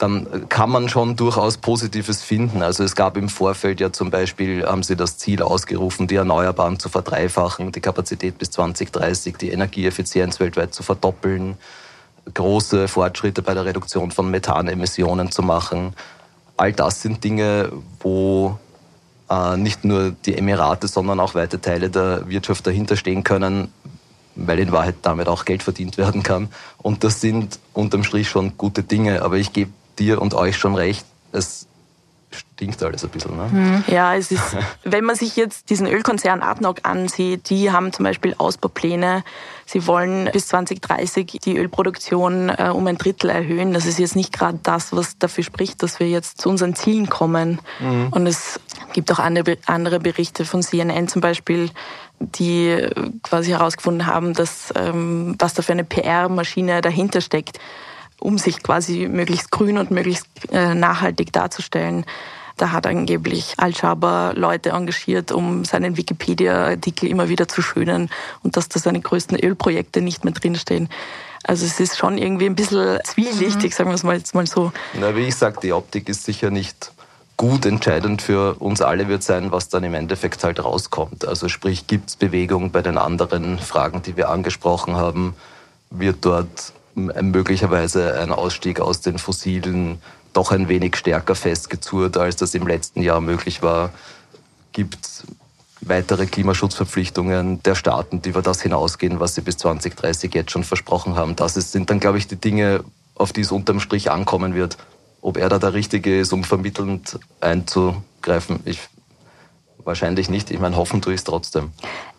dann 0.00 0.48
kann 0.48 0.70
man 0.70 0.88
schon 0.88 1.14
durchaus 1.14 1.58
Positives 1.58 2.22
finden. 2.22 2.62
Also 2.62 2.82
es 2.84 2.94
gab 2.96 3.18
im 3.18 3.28
Vorfeld 3.28 3.80
ja 3.80 3.92
zum 3.92 4.10
Beispiel, 4.10 4.64
haben 4.64 4.82
sie 4.82 4.96
das 4.96 5.18
Ziel 5.18 5.42
ausgerufen, 5.42 6.06
die 6.06 6.14
Erneuerbaren 6.14 6.78
zu 6.78 6.88
verdreifachen, 6.88 7.70
die 7.70 7.80
Kapazität 7.80 8.38
bis 8.38 8.50
2030, 8.50 9.36
die 9.36 9.50
Energieeffizienz 9.50 10.40
weltweit 10.40 10.72
zu 10.72 10.82
verdoppeln, 10.82 11.58
große 12.32 12.88
Fortschritte 12.88 13.42
bei 13.42 13.52
der 13.52 13.66
Reduktion 13.66 14.10
von 14.10 14.30
Methanemissionen 14.30 15.30
zu 15.30 15.42
machen. 15.42 15.92
All 16.56 16.72
das 16.72 17.02
sind 17.02 17.22
Dinge, 17.22 17.70
wo 18.00 18.58
äh, 19.28 19.58
nicht 19.58 19.84
nur 19.84 20.12
die 20.12 20.36
Emirate, 20.36 20.88
sondern 20.88 21.20
auch 21.20 21.34
weite 21.34 21.60
Teile 21.60 21.90
der 21.90 22.26
Wirtschaft 22.26 22.66
dahinter 22.66 22.96
stehen 22.96 23.22
können, 23.22 23.70
weil 24.34 24.58
in 24.60 24.72
Wahrheit 24.72 24.96
damit 25.02 25.28
auch 25.28 25.44
Geld 25.44 25.62
verdient 25.62 25.98
werden 25.98 26.22
kann. 26.22 26.48
Und 26.78 27.04
das 27.04 27.20
sind 27.20 27.58
unterm 27.74 28.02
Strich 28.02 28.30
schon 28.30 28.56
gute 28.56 28.82
Dinge. 28.82 29.20
Aber 29.20 29.36
ich 29.36 29.52
gebe 29.52 29.70
dir 29.98 30.20
und 30.20 30.34
euch 30.34 30.56
schon 30.56 30.74
recht, 30.74 31.04
es 31.32 31.66
stinkt 32.30 32.82
alles 32.82 33.04
ein 33.04 33.10
bisschen. 33.10 33.36
Ne? 33.36 33.50
Hm. 33.50 33.84
Ja, 33.88 34.14
es 34.14 34.30
ist, 34.30 34.56
wenn 34.84 35.04
man 35.04 35.16
sich 35.16 35.36
jetzt 35.36 35.70
diesen 35.70 35.86
Ölkonzern 35.86 36.42
ADNOC 36.42 36.80
ansieht, 36.82 37.50
die 37.50 37.70
haben 37.70 37.92
zum 37.92 38.04
Beispiel 38.04 38.34
Ausbaupläne. 38.38 39.24
Sie 39.66 39.86
wollen 39.86 40.28
bis 40.32 40.48
2030 40.48 41.38
die 41.44 41.56
Ölproduktion 41.56 42.50
äh, 42.50 42.70
um 42.72 42.86
ein 42.86 42.98
Drittel 42.98 43.30
erhöhen. 43.30 43.72
Das 43.72 43.86
ist 43.86 43.98
jetzt 43.98 44.16
nicht 44.16 44.32
gerade 44.32 44.58
das, 44.62 44.92
was 44.92 45.18
dafür 45.18 45.44
spricht, 45.44 45.82
dass 45.82 46.00
wir 46.00 46.08
jetzt 46.08 46.40
zu 46.40 46.48
unseren 46.48 46.74
Zielen 46.74 47.08
kommen. 47.08 47.60
Mhm. 47.78 48.08
Und 48.10 48.26
es 48.26 48.60
gibt 48.92 49.10
auch 49.12 49.18
andere, 49.18 49.58
andere 49.66 50.00
Berichte 50.00 50.44
von 50.44 50.62
CNN 50.62 51.08
zum 51.08 51.20
Beispiel, 51.20 51.70
die 52.18 52.88
quasi 53.22 53.50
herausgefunden 53.50 54.06
haben, 54.06 54.34
dass 54.34 54.72
ähm, 54.76 55.36
was 55.38 55.54
da 55.54 55.62
für 55.62 55.72
eine 55.72 55.84
PR-Maschine 55.84 56.80
dahinter 56.82 57.20
steckt 57.20 57.58
um 58.20 58.38
sich 58.38 58.62
quasi 58.62 59.08
möglichst 59.08 59.50
grün 59.50 59.78
und 59.78 59.90
möglichst 59.90 60.26
äh, 60.52 60.74
nachhaltig 60.74 61.32
darzustellen. 61.32 62.04
Da 62.56 62.72
hat 62.72 62.86
angeblich 62.86 63.54
Al-Shabaab 63.56 64.36
Leute 64.36 64.70
engagiert, 64.70 65.32
um 65.32 65.64
seinen 65.64 65.96
Wikipedia-Artikel 65.96 67.08
immer 67.08 67.30
wieder 67.30 67.48
zu 67.48 67.62
schönen 67.62 68.10
und 68.42 68.56
dass 68.56 68.68
da 68.68 68.78
seine 68.78 69.00
größten 69.00 69.38
Ölprojekte 69.38 70.02
nicht 70.02 70.24
mehr 70.24 70.34
drinstehen. 70.34 70.90
Also 71.44 71.64
es 71.64 71.80
ist 71.80 71.96
schon 71.96 72.18
irgendwie 72.18 72.46
ein 72.46 72.54
bisschen 72.54 72.98
zwielichtig, 73.04 73.70
mhm. 73.70 73.74
sagen 73.74 73.90
wir 73.90 73.94
es 73.94 74.02
mal 74.02 74.16
jetzt 74.18 74.34
mal 74.34 74.46
so. 74.46 74.72
Na, 74.92 75.16
wie 75.16 75.22
ich 75.22 75.36
sage, 75.36 75.58
die 75.62 75.72
Optik 75.72 76.08
ist 76.10 76.24
sicher 76.24 76.50
nicht 76.50 76.92
gut 77.40 77.64
entscheidend 77.64 78.20
für 78.20 78.56
uns 78.56 78.82
alle 78.82 79.08
wird 79.08 79.22
sein, 79.22 79.50
was 79.50 79.70
dann 79.70 79.82
im 79.82 79.94
Endeffekt 79.94 80.44
halt 80.44 80.62
rauskommt. 80.62 81.26
Also 81.26 81.48
sprich, 81.48 81.86
gibt 81.86 82.10
es 82.10 82.16
Bewegung 82.16 82.70
bei 82.70 82.82
den 82.82 82.98
anderen 82.98 83.58
Fragen, 83.58 84.02
die 84.02 84.18
wir 84.18 84.28
angesprochen 84.28 84.96
haben? 84.96 85.34
Wird 85.88 86.26
dort 86.26 86.74
möglicherweise 86.94 88.18
ein 88.20 88.32
Ausstieg 88.32 88.80
aus 88.80 89.00
den 89.00 89.18
fossilen 89.18 89.98
doch 90.32 90.52
ein 90.52 90.68
wenig 90.68 90.96
stärker 90.96 91.34
festgezurrt, 91.34 92.16
als 92.16 92.36
das 92.36 92.54
im 92.54 92.66
letzten 92.66 93.02
Jahr 93.02 93.20
möglich 93.20 93.62
war? 93.62 93.90
Gibt 94.72 95.24
weitere 95.80 96.26
Klimaschutzverpflichtungen 96.26 97.62
der 97.62 97.74
Staaten, 97.74 98.22
die 98.22 98.30
über 98.30 98.42
das 98.42 98.60
hinausgehen, 98.60 99.20
was 99.20 99.34
sie 99.34 99.40
bis 99.40 99.56
2030 99.58 100.34
jetzt 100.34 100.50
schon 100.50 100.64
versprochen 100.64 101.16
haben? 101.16 101.36
Das 101.36 101.54
sind 101.54 101.90
dann, 101.90 102.00
glaube 102.00 102.18
ich, 102.18 102.28
die 102.28 102.36
Dinge, 102.36 102.84
auf 103.14 103.32
die 103.32 103.40
es 103.40 103.52
unterm 103.52 103.80
Strich 103.80 104.10
ankommen 104.10 104.54
wird. 104.54 104.76
Ob 105.22 105.36
er 105.36 105.48
da 105.48 105.58
der 105.58 105.74
Richtige 105.74 106.18
ist, 106.20 106.32
um 106.32 106.44
vermittelnd 106.44 107.18
einzugreifen, 107.40 108.60
ich 108.64 108.80
wahrscheinlich 109.84 110.30
nicht. 110.30 110.50
Ich 110.50 110.58
meine, 110.58 110.76
hoffen 110.76 111.02
tue 111.02 111.14
ich 111.14 111.20
es 111.20 111.24
trotzdem. 111.24 111.72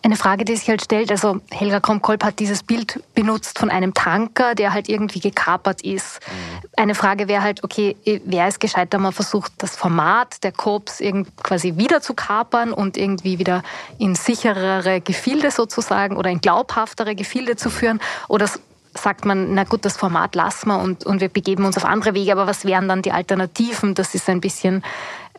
Eine 0.04 0.16
Frage, 0.16 0.46
die 0.46 0.56
sich 0.56 0.68
halt 0.68 0.82
stellt, 0.82 1.12
also 1.12 1.40
Helga 1.52 1.80
Kromkolb 1.80 2.24
hat 2.24 2.40
dieses 2.40 2.64
Bild 2.64 3.04
benutzt 3.14 3.60
von 3.60 3.70
einem 3.70 3.94
Tanker, 3.94 4.56
der 4.56 4.74
halt 4.74 4.90
irgendwie 4.90 5.20
gekapert 5.20 5.82
ist. 5.82 6.20
Mhm. 6.26 6.70
Eine 6.76 6.96
Frage 6.96 7.28
wäre 7.28 7.44
halt, 7.44 7.64
okay, 7.64 7.96
wäre 8.26 8.48
es 8.48 8.60
gescheiter, 8.60 8.98
man 8.98 9.14
versucht 9.14 9.52
das 9.60 9.76
Format 9.76 10.44
der 10.44 10.52
Kops 10.52 11.02
quasi 11.44 11.78
wieder 11.78 12.02
zu 12.02 12.14
kapern 12.14 12.74
und 12.74 12.98
irgendwie 12.98 13.38
wieder 13.38 13.64
in 14.00 14.16
sicherere 14.16 15.02
Gefilde 15.02 15.52
sozusagen 15.52 16.18
oder 16.18 16.30
in 16.30 16.42
glaubhaftere 16.42 17.16
Gefilde 17.16 17.56
zu 17.56 17.70
führen? 17.70 18.00
Oder 18.28 18.50
sagt 18.94 19.26
man, 19.26 19.54
na 19.54 19.64
gut, 19.64 19.86
das 19.86 19.98
Format 19.98 20.36
lassen 20.36 20.70
wir 20.70 20.80
und, 20.80 21.06
und 21.06 21.22
wir 21.22 21.30
begeben 21.30 21.66
uns 21.66 21.78
auf 21.78 21.86
andere 21.86 22.14
Wege, 22.14 22.32
aber 22.32 22.48
was 22.48 22.66
wären 22.66 22.88
dann 22.88 23.02
die 23.02 23.12
Alternativen? 23.12 23.94
Das 23.96 24.16
ist 24.16 24.30
ein 24.30 24.42
bisschen, 24.42 24.84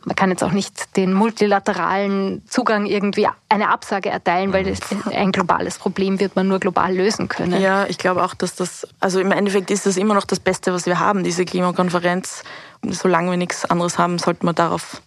man 0.05 0.17
kann 0.17 0.31
jetzt 0.31 0.43
auch 0.43 0.53
nicht 0.53 0.97
den 0.97 1.13
multilateralen 1.13 2.43
Zugang 2.49 2.87
irgendwie 2.87 3.29
eine 3.49 3.69
Absage 3.69 4.11
erteilen, 4.11 4.53
weil 4.53 4.65
das, 4.65 4.81
ein 5.13 5.33
globales 5.33 5.79
Problem 5.79 6.19
wird 6.19 6.35
man 6.37 6.49
nur 6.49 6.59
global 6.59 6.95
lösen 6.95 7.29
können. 7.29 7.61
Ja, 7.61 7.87
ich 7.87 7.99
glaube 7.99 8.25
auch, 8.25 8.35
dass 8.35 8.55
das, 8.55 8.87
also 9.01 9.21
im 9.21 9.33
Endeffekt 9.33 9.71
ist 9.71 9.87
das 9.87 9.97
immer 9.97 10.15
noch 10.15 10.25
das 10.25 10.41
Beste, 10.41 10.73
was 10.73 10.87
wir 10.87 10.99
haben, 10.99 11.23
diese 11.23 11.45
Klimakonferenz. 11.45 12.43
Solange 12.85 13.31
wir 13.31 13.37
nichts 13.37 13.65
anderes 13.65 13.99
haben, 13.99 14.19
sollten 14.19 14.45
wir 14.47 14.53
darauf 14.53 15.03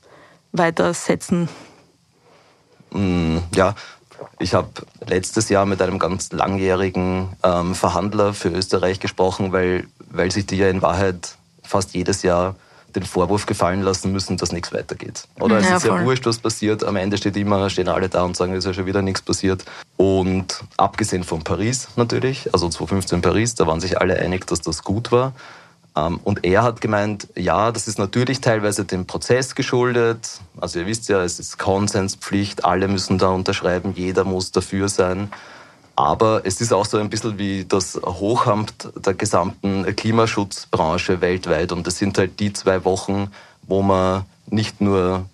weitersetzen. 0.54 1.50
Mm, 2.92 3.40
ja, 3.54 3.76
ich 4.40 4.54
habe 4.54 4.70
letztes 5.06 5.50
Jahr 5.50 5.66
mit 5.66 5.82
einem 5.82 6.00
ganz 6.00 6.32
langjährigen 6.32 7.30
ähm, 7.44 7.76
Verhandler 7.76 8.34
für 8.34 8.50
Österreich 8.50 9.02
gesprochen, 9.02 9.52
weil, 9.52 9.88
weil 10.10 10.32
sich 10.32 10.46
die 10.46 10.58
ja 10.58 10.70
in 10.70 10.82
Wahrheit 10.82 11.36
fast 11.64 11.94
jedes 11.94 12.24
Jahr 12.24 12.56
den 12.96 13.04
Vorwurf 13.04 13.46
gefallen 13.46 13.82
lassen 13.82 14.12
müssen, 14.12 14.38
dass 14.38 14.52
nichts 14.52 14.74
weitergeht. 14.74 15.28
Oder 15.40 15.58
es 15.58 15.70
ja, 15.70 15.78
ist 15.78 15.86
ja 15.86 16.04
wurscht, 16.04 16.26
was 16.26 16.40
passiert. 16.40 16.84
Am 16.84 16.96
Ende 16.96 17.18
steht 17.18 17.38
immer, 17.38 17.70
stehen 17.70 17.90
alle 17.90 18.10
da 18.10 18.24
und 18.24 18.36
sagen, 18.36 18.54
es 18.54 18.60
ist 18.60 18.66
ja 18.66 18.74
schon 18.74 18.86
wieder 18.86 19.02
nichts 19.02 19.22
passiert. 19.22 19.66
Und 19.98 20.64
abgesehen 20.78 21.24
von 21.24 21.44
Paris 21.44 21.90
natürlich, 21.96 22.54
also 22.54 22.70
2015 22.70 23.22
Paris, 23.22 23.56
da 23.56 23.68
waren 23.68 23.80
sich 23.80 24.00
alle 24.00 24.18
einig, 24.18 24.48
dass 24.48 24.62
das 24.62 24.84
gut 24.84 25.12
war. 25.12 25.34
Ähm, 25.96 26.20
und 26.24 26.44
er 26.44 26.64
hat 26.64 26.82
gemeint, 26.82 27.28
ja, 27.36 27.72
das 27.72 27.88
ist 27.88 28.00
natürlich 28.00 28.42
teilweise 28.42 28.86
dem 28.86 29.06
Prozess 29.06 29.56
geschuldet. 29.56 30.40
Also 30.60 30.80
ihr 30.80 30.88
wisst 30.88 31.08
ja, 31.10 31.24
es 31.24 31.40
ist 31.40 31.58
Konsenspflicht, 31.58 32.66
alle 32.66 32.88
müssen 32.88 33.18
da 33.18 33.30
unterschreiben, 33.30 33.94
jeder 33.96 34.24
muss 34.24 34.52
dafür 34.52 34.90
sein. 34.90 35.32
Aber 35.96 36.42
es 36.46 36.60
ist 36.60 36.74
auch 36.74 36.86
so 36.86 36.98
ein 36.98 37.10
bisschen 37.10 37.38
wie 37.38 37.66
das 37.66 38.00
Hochamt 38.04 38.90
der 38.96 39.14
gesamten 39.14 39.96
Klimaschutzbranche 39.96 41.22
weltweit. 41.22 41.72
Und 41.72 41.88
das 41.88 41.98
sind 41.98 42.18
halt 42.18 42.40
die 42.40 42.52
zwei 42.52 42.84
Wochen, 42.84 43.32
wo 43.64 43.82
man 43.82 44.26
nicht 44.48 44.82
nur 44.82 45.26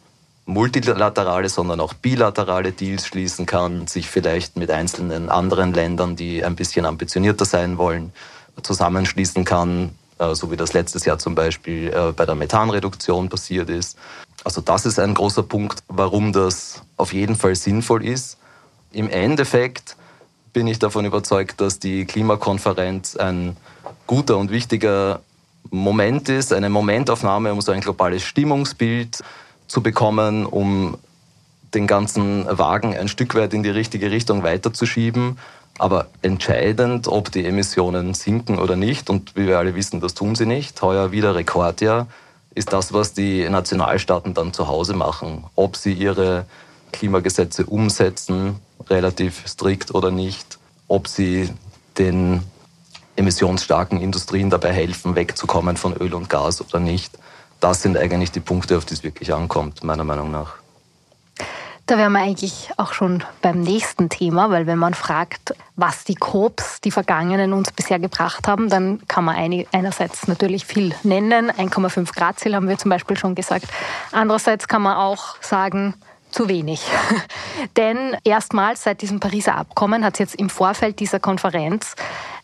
multilaterale, 0.46 1.50
sondern 1.50 1.80
auch 1.80 1.94
bilaterale 1.94 2.72
Deals 2.72 3.08
schließen 3.08 3.46
kann, 3.46 3.88
sich 3.88 4.08
vielleicht 4.08 4.58
mit 4.58 4.70
einzelnen 4.70 5.30
anderen 5.30 5.74
Ländern, 5.74 6.16
die 6.16 6.44
ein 6.44 6.56
bisschen 6.56 6.86
ambitionierter 6.86 7.46
sein 7.46 7.78
wollen, 7.78 8.12
zusammenschließen 8.62 9.46
kann, 9.46 9.92
äh, 10.20 10.36
so 10.36 10.52
wie 10.52 10.58
das 10.58 10.74
letztes 10.74 11.06
Jahr 11.06 11.18
zum 11.18 11.36
Beispiel 11.36 11.88
äh, 11.88 12.12
bei 12.12 12.26
der 12.26 12.36
Methanreduktion 12.36 13.30
passiert 13.30 13.70
ist. 13.70 13.98
Also 14.44 14.62
das 14.62 14.86
ist 14.86 15.00
ein 15.00 15.14
großer 15.14 15.44
Punkt, 15.44 15.84
warum 15.88 16.34
das 16.34 16.82
auf 16.98 17.14
jeden 17.14 17.36
Fall 17.36 17.56
sinnvoll 17.56 18.06
ist. 18.06 18.38
Im 18.92 19.10
Endeffekt 19.10 19.96
bin 20.54 20.68
ich 20.68 20.80
davon 20.80 21.06
überzeugt, 21.06 21.62
dass 21.62 21.80
die 21.80 22.06
Klimakonferenz 22.06 23.16
ein 23.16 23.58
guter 24.08 24.38
und 24.38 24.52
wichtiger 24.52 25.22
Moment 25.70 26.28
ist, 26.30 26.54
eine 26.54 26.70
Momentaufnahme, 26.70 27.54
um 27.54 27.62
so 27.62 27.72
ein 27.72 27.82
globales 27.82 28.24
Stimmungsbild 28.24 29.24
zu 29.68 29.82
bekommen, 29.82 30.46
um 30.46 30.98
den 31.74 31.88
ganzen 31.88 32.46
Wagen 32.46 32.98
ein 32.98 33.08
Stück 33.08 33.36
weit 33.36 33.54
in 33.54 33.64
die 33.64 33.70
richtige 33.70 34.12
Richtung 34.12 34.44
weiterzuschieben. 34.44 35.38
Aber 35.78 36.08
entscheidend, 36.22 37.08
ob 37.08 37.32
die 37.32 37.46
Emissionen 37.46 38.14
sinken 38.14 38.60
oder 38.60 38.76
nicht, 38.76 39.10
und 39.10 39.36
wie 39.36 39.48
wir 39.48 39.58
alle 39.58 39.74
wissen, 39.76 40.02
das 40.02 40.14
tun 40.14 40.36
sie 40.36 40.46
nicht, 40.46 40.82
heuer 40.82 41.12
wieder 41.12 41.34
Rekordjahr, 41.36 42.08
ist 42.54 42.74
das, 42.74 42.92
was 42.92 43.14
die 43.14 43.48
Nationalstaaten 43.48 44.34
dann 44.34 44.52
zu 44.52 44.68
Hause 44.68 44.94
machen. 44.94 45.46
Ob 45.56 45.78
sie 45.78 45.94
ihre 45.94 46.46
Klimagesetze 46.92 47.66
umsetzen, 47.66 48.60
relativ 48.90 49.48
strikt 49.48 49.94
oder 49.94 50.12
nicht, 50.12 50.60
ob 50.88 51.08
sie 51.08 51.50
den 51.98 52.44
emissionsstarken 53.16 54.02
Industrien 54.02 54.50
dabei 54.50 54.72
helfen, 54.72 55.16
wegzukommen 55.16 55.78
von 55.78 55.96
Öl 55.96 56.14
und 56.14 56.30
Gas 56.30 56.62
oder 56.62 56.80
nicht. 56.80 57.18
Das 57.60 57.82
sind 57.82 57.98
eigentlich 57.98 58.32
die 58.32 58.40
Punkte, 58.40 58.78
auf 58.78 58.86
die 58.86 58.94
es 58.94 59.04
wirklich 59.04 59.34
ankommt, 59.34 59.84
meiner 59.84 60.04
Meinung 60.04 60.32
nach. 60.32 60.56
Da 61.88 61.98
wären 61.98 62.14
wir 62.14 62.20
eigentlich 62.20 62.70
auch 62.78 62.94
schon 62.94 63.24
beim 63.42 63.60
nächsten 63.60 64.08
Thema, 64.08 64.50
weil 64.50 64.66
wenn 64.66 64.78
man 64.78 64.94
fragt, 64.94 65.54
was 65.76 66.06
die 66.06 66.16
Koops, 66.16 66.80
die 66.80 66.92
Vergangenen 66.92 67.52
uns 67.52 67.72
bisher 67.72 68.00
gebracht 68.00 68.48
haben, 68.48 68.70
dann 68.70 69.06
kann 69.08 69.26
man 69.26 69.36
einerseits 69.74 70.28
natürlich 70.28 70.66
viel 70.66 70.96
nennen. 71.04 71.52
1,5 71.52 72.16
Grad 72.16 72.40
Ziel 72.40 72.56
haben 72.56 72.70
wir 72.70 72.78
zum 72.78 72.90
Beispiel 72.90 73.18
schon 73.18 73.36
gesagt. 73.36 73.66
Andererseits 74.14 74.70
kann 74.70 74.84
man 74.84 74.96
auch 74.96 75.36
sagen, 75.42 75.96
zu 76.32 76.50
wenig. 76.50 76.82
Denn 77.78 78.18
erstmals 78.24 78.84
seit 78.84 79.02
diesem 79.02 79.20
Pariser 79.20 79.56
Abkommen 79.56 80.04
hat 80.04 80.14
es 80.16 80.20
jetzt 80.20 80.36
im 80.36 80.50
Vorfeld 80.50 81.00
dieser 81.00 81.20
Konferenz 81.20 81.96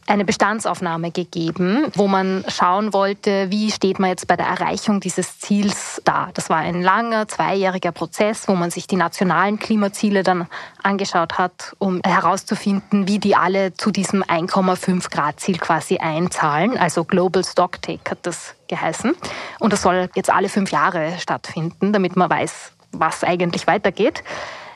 eine 0.08 0.25
Bestandsaufnahme 0.25 1.12
gegeben, 1.12 1.91
wo 1.94 2.08
man 2.08 2.46
schauen 2.48 2.94
wollte, 2.94 3.51
wie 3.51 3.72
steht 3.72 4.00
man 4.00 4.10
jetzt 4.10 4.27
bei 4.27 4.38
der 4.38 4.48
Erreichung 4.48 5.01
dieses 5.01 5.39
Ziels 5.39 6.01
da. 6.06 6.29
Das 6.34 6.50
war 6.50 6.58
ein 6.58 6.82
langer, 6.82 7.27
zweijähriger 7.27 7.91
Prozess, 7.91 8.48
wo 8.48 8.56
man 8.56 8.72
sich 8.72 8.88
die 8.88 8.96
nationalen 8.96 9.60
Klimaziele 9.60 10.24
dann 10.24 10.48
angeschaut 10.82 11.38
hat, 11.38 11.75
um 11.77 12.01
herauszufinden, 12.06 13.08
wie 13.08 13.20
die 13.20 13.36
alle 13.36 13.74
zu 13.74 13.91
diesem 13.91 14.24
1,5 14.24 15.12
Grad 15.12 15.39
Ziel 15.39 15.58
quasi 15.58 15.98
einzahlen. 15.98 16.77
Also 16.77 17.03
Global 17.03 17.44
Stocktake 17.44 18.12
hat 18.12 18.20
das 18.24 18.56
geheißen. 18.70 19.13
Und 19.60 19.74
das 19.74 19.82
soll 19.82 20.10
jetzt 20.15 20.29
alle 20.29 20.50
fünf 20.50 20.72
Jahre 20.72 21.15
stattfinden, 21.20 21.91
damit 21.91 22.15
man 22.15 22.29
weiß, 22.29 22.72
was 22.99 23.23
eigentlich 23.23 23.67
weitergeht. 23.67 24.23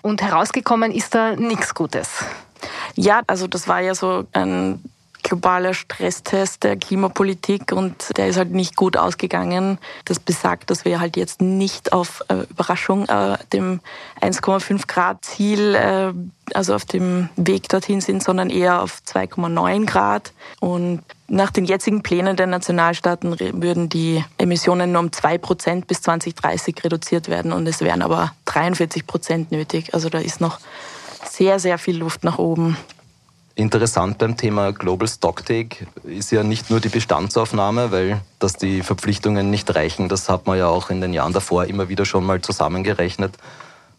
Und 0.02 0.22
herausgekommen 0.22 0.92
ist 0.92 1.14
da 1.14 1.36
nichts 1.36 1.76
Gutes. 1.76 2.24
Ja, 2.96 3.22
also 3.28 3.48
das 3.48 3.68
war 3.68 3.82
ja 3.82 3.96
so 3.96 4.26
ein 4.34 4.84
globaler 5.32 5.74
Stresstest 5.74 6.64
der 6.64 6.76
Klimapolitik 6.76 7.72
und 7.72 8.18
der 8.18 8.28
ist 8.28 8.36
halt 8.36 8.52
nicht 8.52 8.76
gut 8.76 8.98
ausgegangen. 8.98 9.78
Das 10.04 10.20
besagt, 10.20 10.70
dass 10.70 10.84
wir 10.84 11.00
halt 11.00 11.16
jetzt 11.16 11.42
nicht 11.42 11.94
auf 11.94 12.22
äh, 12.28 12.44
Überraschung 12.50 13.08
äh, 13.08 13.38
dem 13.54 13.80
1,5 14.20 14.88
Grad 14.88 15.24
Ziel, 15.24 15.76
äh, 15.76 16.12
also 16.54 16.76
auf 16.76 16.84
dem 16.84 17.30
Weg 17.38 17.70
dorthin 17.70 18.02
sind, 18.02 18.22
sondern 18.22 18.50
eher 18.50 18.82
auf 18.82 19.02
2,9 19.08 19.86
Grad. 19.86 20.34
Und 20.60 21.02
nach 21.30 21.52
den 21.52 21.64
jetzigen 21.64 22.04
Plänen 22.04 22.36
der 22.36 22.48
Nationalstaaten 22.48 23.40
würden 23.40 23.88
die 23.88 24.26
Emissionen 24.38 24.92
nur 24.92 25.04
um 25.04 25.14
2 25.14 25.38
Prozent 25.38 25.88
bis 25.88 26.02
2030 26.02 26.84
reduziert 26.84 27.30
werden 27.30 27.54
und 27.54 27.66
es 27.68 27.80
wären 27.80 28.02
aber 28.02 28.34
43 28.44 29.08
Prozent 29.08 29.50
nötig. 29.54 29.94
Also 29.94 30.10
da 30.10 30.18
ist 30.18 30.42
noch 30.42 30.60
sehr, 31.24 31.58
sehr 31.60 31.78
viel 31.78 31.98
Luft 31.98 32.26
nach 32.26 32.38
oben. 32.38 32.76
Interessant 33.56 34.18
beim 34.18 34.38
Thema 34.38 34.72
Global 34.72 35.08
Stocktake 35.08 35.86
ist 36.04 36.32
ja 36.32 36.42
nicht 36.44 36.70
nur 36.70 36.80
die 36.80 36.90
Bestandsaufnahme, 36.90 37.92
weil 37.92 38.22
dass 38.40 38.54
die 38.54 38.82
Verpflichtungen 38.82 39.50
nicht 39.50 39.76
reichen, 39.76 40.08
das 40.08 40.30
hat 40.30 40.48
man 40.48 40.58
ja 40.58 40.68
auch 40.68 40.90
in 40.90 41.02
den 41.02 41.14
Jahren 41.14 41.34
davor 41.34 41.66
immer 41.66 41.90
wieder 41.90 42.06
schon 42.06 42.26
mal 42.26 42.42
zusammengerechnet, 42.42 43.34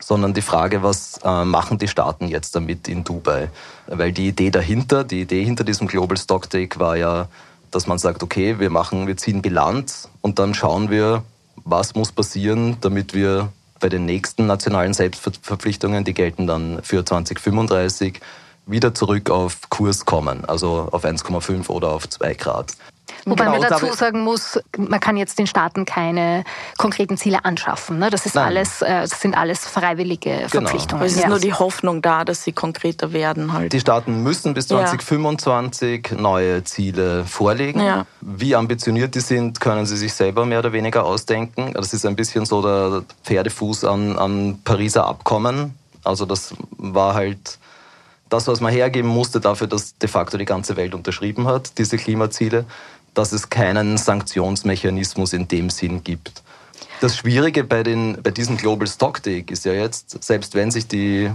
sondern 0.00 0.32
die 0.32 0.42
Frage, 0.42 0.82
was 0.82 1.21
äh, 1.23 1.44
machen 1.44 1.78
die 1.78 1.88
Staaten 1.88 2.28
jetzt 2.28 2.56
damit 2.56 2.88
in 2.88 3.04
Dubai? 3.04 3.50
Weil 3.87 4.12
die 4.12 4.28
Idee 4.28 4.50
dahinter, 4.50 5.04
die 5.04 5.21
Idee 5.21 5.44
hinter 5.44 5.64
diesem 5.64 5.87
Global 5.87 6.16
Stocktake 6.16 6.80
war 6.80 6.97
ja, 6.97 7.28
dass 7.71 7.87
man 7.87 7.99
sagt, 7.99 8.23
okay, 8.23 8.59
wir 8.59 8.71
machen, 8.71 9.06
wir 9.06 9.16
ziehen 9.16 9.42
Bilanz 9.42 10.09
und 10.23 10.38
dann 10.38 10.54
schauen 10.54 10.90
wir, 10.90 11.25
was 11.56 11.94
muss 11.94 12.11
passieren, 12.11 12.78
damit 12.80 13.12
wir 13.14 13.52
bei 13.80 13.88
den 13.88 14.06
nächsten 14.06 14.47
nationalen 14.47 14.94
Selbstverpflichtungen, 14.94 16.04
die 16.04 16.14
gelten 16.14 16.47
dann 16.47 16.80
für 16.82 17.04
2035, 17.04 18.21
wieder 18.66 18.95
zurück 18.95 19.31
auf 19.31 19.69
Kurs 19.71 20.04
kommen, 20.04 20.45
also 20.45 20.88
auf 20.92 21.04
1,5 21.04 21.69
oder 21.69 21.90
auf 21.90 22.09
2 22.09 22.35
Grad. 22.35 22.73
Wobei 23.25 23.45
genau, 23.45 23.59
man 23.59 23.69
dazu 23.69 23.92
sagen 23.92 24.23
muss, 24.23 24.59
man 24.76 24.99
kann 24.99 25.16
jetzt 25.16 25.38
den 25.38 25.47
Staaten 25.47 25.85
keine 25.85 26.45
konkreten 26.76 27.16
Ziele 27.16 27.45
anschaffen. 27.45 27.99
Ne? 27.99 28.11
Das, 28.11 28.26
ist 28.26 28.37
alles, 28.37 28.83
äh, 28.83 29.02
das 29.02 29.21
sind 29.21 29.37
alles 29.37 29.61
freiwillige 29.61 30.31
genau. 30.31 30.49
Verpflichtungen. 30.49 31.04
Es 31.04 31.14
ist 31.14 31.23
ja. 31.23 31.28
nur 31.28 31.38
die 31.38 31.52
Hoffnung 31.52 32.02
da, 32.02 32.25
dass 32.25 32.42
sie 32.42 32.52
konkreter 32.52 33.12
werden. 33.12 33.52
Halt. 33.52 33.73
Die 33.73 33.81
Staaten 33.81 34.23
müssen 34.23 34.54
bis 34.54 34.69
2025 34.69 36.09
ja. 36.11 36.21
neue 36.21 36.64
Ziele 36.64 37.25
vorlegen. 37.25 37.81
Ja. 37.81 38.07
Wie 38.21 38.57
ambitioniert 38.57 39.14
die 39.14 39.21
sind, 39.21 39.61
können 39.61 39.87
sie 39.87 39.97
sich 39.97 40.14
selber 40.14 40.45
mehr 40.45 40.59
oder 40.59 40.73
weniger 40.73 41.04
ausdenken. 41.04 41.75
Das 41.75 41.92
ist 41.92 42.04
ein 42.04 42.16
bisschen 42.16 42.45
so 42.45 42.62
der 42.62 43.02
Pferdefuß 43.25 43.85
an, 43.85 44.19
an 44.19 44.61
Pariser 44.64 45.07
Abkommen. 45.07 45.76
Also 46.02 46.26
das 46.26 46.54
war 46.76 47.14
halt 47.14 47.59
das, 48.32 48.48
was 48.48 48.60
man 48.60 48.72
hergeben 48.72 49.08
musste 49.08 49.40
dafür, 49.40 49.66
dass 49.66 49.96
de 49.98 50.08
facto 50.08 50.38
die 50.38 50.44
ganze 50.44 50.76
Welt 50.76 50.94
unterschrieben 50.94 51.46
hat, 51.46 51.78
diese 51.78 51.96
Klimaziele 51.96 52.64
dass 53.14 53.32
es 53.32 53.50
keinen 53.50 53.98
Sanktionsmechanismus 53.98 55.32
in 55.32 55.48
dem 55.48 55.70
Sinn 55.70 56.02
gibt. 56.02 56.42
Das 57.00 57.16
Schwierige 57.16 57.64
bei, 57.64 57.82
den, 57.82 58.18
bei 58.22 58.30
diesem 58.30 58.56
Global 58.56 58.86
Stocktake 58.86 59.52
ist 59.52 59.64
ja 59.64 59.72
jetzt, 59.72 60.22
selbst 60.22 60.54
wenn 60.54 60.70
sich 60.70 60.86
die 60.86 61.30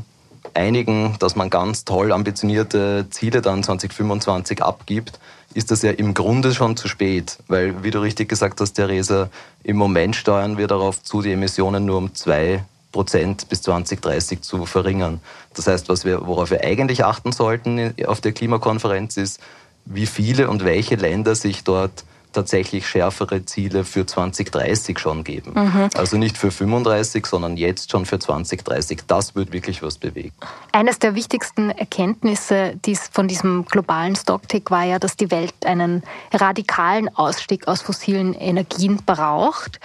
einigen, 0.54 1.18
dass 1.20 1.36
man 1.36 1.50
ganz 1.50 1.84
toll 1.84 2.12
ambitionierte 2.12 3.08
Ziele 3.10 3.42
dann 3.42 3.64
2025 3.64 4.64
abgibt, 4.64 5.20
ist 5.54 5.72
das 5.72 5.82
ja 5.82 5.92
im 5.92 6.14
Grunde 6.14 6.54
schon 6.54 6.78
zu 6.78 6.88
spät. 6.88 7.38
Weil, 7.48 7.84
wie 7.84 7.92
du 7.92 8.00
richtig 8.00 8.30
gesagt 8.30 8.62
hast, 8.62 8.74
Theresa, 8.74 9.30
im 9.64 9.78
Moment 9.78 10.16
steuern 10.16 10.58
wir 10.58 10.68
darauf 10.68 11.04
zu, 11.04 11.22
die 11.22 11.34
Emissionen 11.34 11.86
nur 11.86 11.98
um 11.98 12.16
zwei 12.16 12.64
Prozent 12.92 13.50
bis 13.50 13.62
2030 13.64 14.42
zu 14.42 14.66
verringern. 14.66 15.20
Das 15.58 15.68
heißt, 15.68 15.90
was 15.90 16.06
wir, 16.06 16.26
worauf 16.26 16.52
wir 16.52 16.64
eigentlich 16.64 17.04
achten 17.04 17.32
sollten 17.32 17.94
auf 18.06 18.22
der 18.22 18.32
Klimakonferenz 18.32 19.18
ist, 19.18 19.40
wie 19.86 20.06
viele 20.06 20.50
und 20.50 20.64
welche 20.66 20.96
Länder 20.96 21.36
sich 21.36 21.64
dort 21.64 22.04
tatsächlich 22.34 22.88
schärfere 22.88 23.46
Ziele 23.46 23.84
für 23.84 24.06
2030 24.06 25.00
schon 25.00 25.24
geben. 25.24 25.54
Mhm. 25.56 25.90
Also 25.96 26.18
nicht 26.18 26.38
für 26.38 26.52
35, 26.52 27.26
sondern 27.26 27.58
jetzt 27.58 27.90
schon 27.90 28.06
für 28.06 28.20
2030. 28.20 29.02
Das 29.08 29.34
wird 29.34 29.52
wirklich 29.52 29.82
was 29.82 29.98
bewegen. 29.98 30.34
Eines 30.72 31.00
der 31.00 31.16
wichtigsten 31.16 31.72
Erkenntnisse 31.72 32.76
von 33.12 33.28
diesem 33.28 33.66
globalen 33.66 34.16
Stocktake 34.16 34.70
war 34.70 34.84
ja, 34.84 35.00
dass 35.00 35.18
die 35.18 35.32
Welt 35.32 35.56
einen 35.66 36.04
radikalen 36.32 37.10
Ausstieg 37.16 37.68
aus 37.68 37.82
fossilen 37.82 38.34
Energien 38.34 38.98
braucht. 39.04 39.80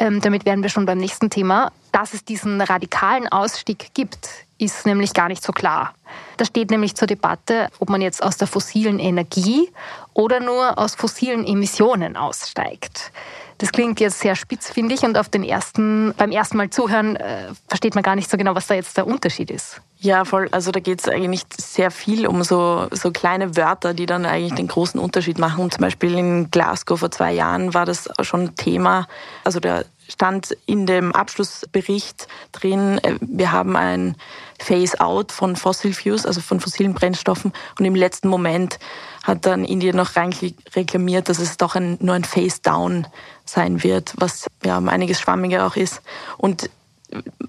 Ähm, 0.00 0.20
damit 0.20 0.44
wären 0.44 0.62
wir 0.62 0.70
schon 0.70 0.86
beim 0.86 0.98
nächsten 0.98 1.30
Thema. 1.30 1.70
Dass 1.92 2.12
es 2.12 2.24
diesen 2.24 2.60
radikalen 2.60 3.28
Ausstieg 3.28 3.94
gibt, 3.94 4.28
ist 4.58 4.86
nämlich 4.86 5.12
gar 5.14 5.28
nicht 5.28 5.42
so 5.42 5.52
klar. 5.52 5.94
Da 6.36 6.44
steht 6.44 6.70
nämlich 6.70 6.94
zur 6.94 7.06
Debatte, 7.06 7.68
ob 7.80 7.90
man 7.90 8.00
jetzt 8.00 8.22
aus 8.22 8.36
der 8.36 8.46
fossilen 8.46 8.98
Energie 8.98 9.70
oder 10.12 10.40
nur 10.40 10.78
aus 10.78 10.94
fossilen 10.94 11.46
Emissionen 11.46 12.16
aussteigt. 12.16 13.12
Das 13.58 13.72
klingt 13.72 14.00
jetzt 14.00 14.20
sehr 14.20 14.34
spitz, 14.34 14.70
finde 14.70 14.94
ich, 14.94 15.02
und 15.02 15.16
auf 15.16 15.28
den 15.28 15.44
ersten, 15.44 16.12
beim 16.16 16.30
ersten 16.32 16.56
Mal 16.56 16.70
zuhören 16.70 17.16
äh, 17.16 17.48
versteht 17.68 17.94
man 17.94 18.02
gar 18.02 18.16
nicht 18.16 18.30
so 18.30 18.36
genau, 18.36 18.54
was 18.54 18.66
da 18.66 18.74
jetzt 18.74 18.96
der 18.96 19.06
Unterschied 19.06 19.50
ist. 19.50 19.80
Ja, 20.04 20.26
voll. 20.26 20.48
Also 20.50 20.70
da 20.70 20.80
geht 20.80 21.00
es 21.00 21.08
eigentlich 21.08 21.44
sehr 21.56 21.90
viel 21.90 22.26
um 22.26 22.42
so, 22.42 22.88
so 22.90 23.10
kleine 23.10 23.56
Wörter, 23.56 23.94
die 23.94 24.04
dann 24.04 24.26
eigentlich 24.26 24.52
den 24.52 24.68
großen 24.68 25.00
Unterschied 25.00 25.38
machen. 25.38 25.70
Zum 25.70 25.80
Beispiel 25.80 26.14
in 26.18 26.50
Glasgow 26.50 27.00
vor 27.00 27.10
zwei 27.10 27.32
Jahren 27.32 27.72
war 27.72 27.86
das 27.86 28.10
schon 28.20 28.54
Thema. 28.54 29.08
Also 29.44 29.60
der 29.60 29.86
stand 30.06 30.54
in 30.66 30.84
dem 30.84 31.12
Abschlussbericht 31.12 32.28
drin, 32.52 32.98
äh, 33.02 33.14
wir 33.22 33.50
haben 33.50 33.76
ein 33.76 34.14
Phase-out 34.58 35.32
von 35.32 35.56
Fossil 35.56 35.94
Fuels, 35.94 36.26
also 36.26 36.42
von 36.42 36.60
fossilen 36.60 36.92
Brennstoffen. 36.92 37.54
Und 37.78 37.86
im 37.86 37.94
letzten 37.94 38.28
Moment 38.28 38.78
hat 39.22 39.46
dann 39.46 39.64
Indien 39.64 39.96
noch 39.96 40.16
reklamiert, 40.16 41.30
dass 41.30 41.38
es 41.38 41.56
doch 41.56 41.76
ein, 41.76 41.96
nur 42.02 42.14
ein 42.14 42.24
Phase-down 42.24 43.06
sein 43.46 43.82
wird, 43.82 44.12
was 44.18 44.48
ja 44.62 44.76
um 44.76 44.90
einiges 44.90 45.18
schwammiger 45.18 45.66
auch 45.66 45.76
ist. 45.76 46.02
Und 46.36 46.68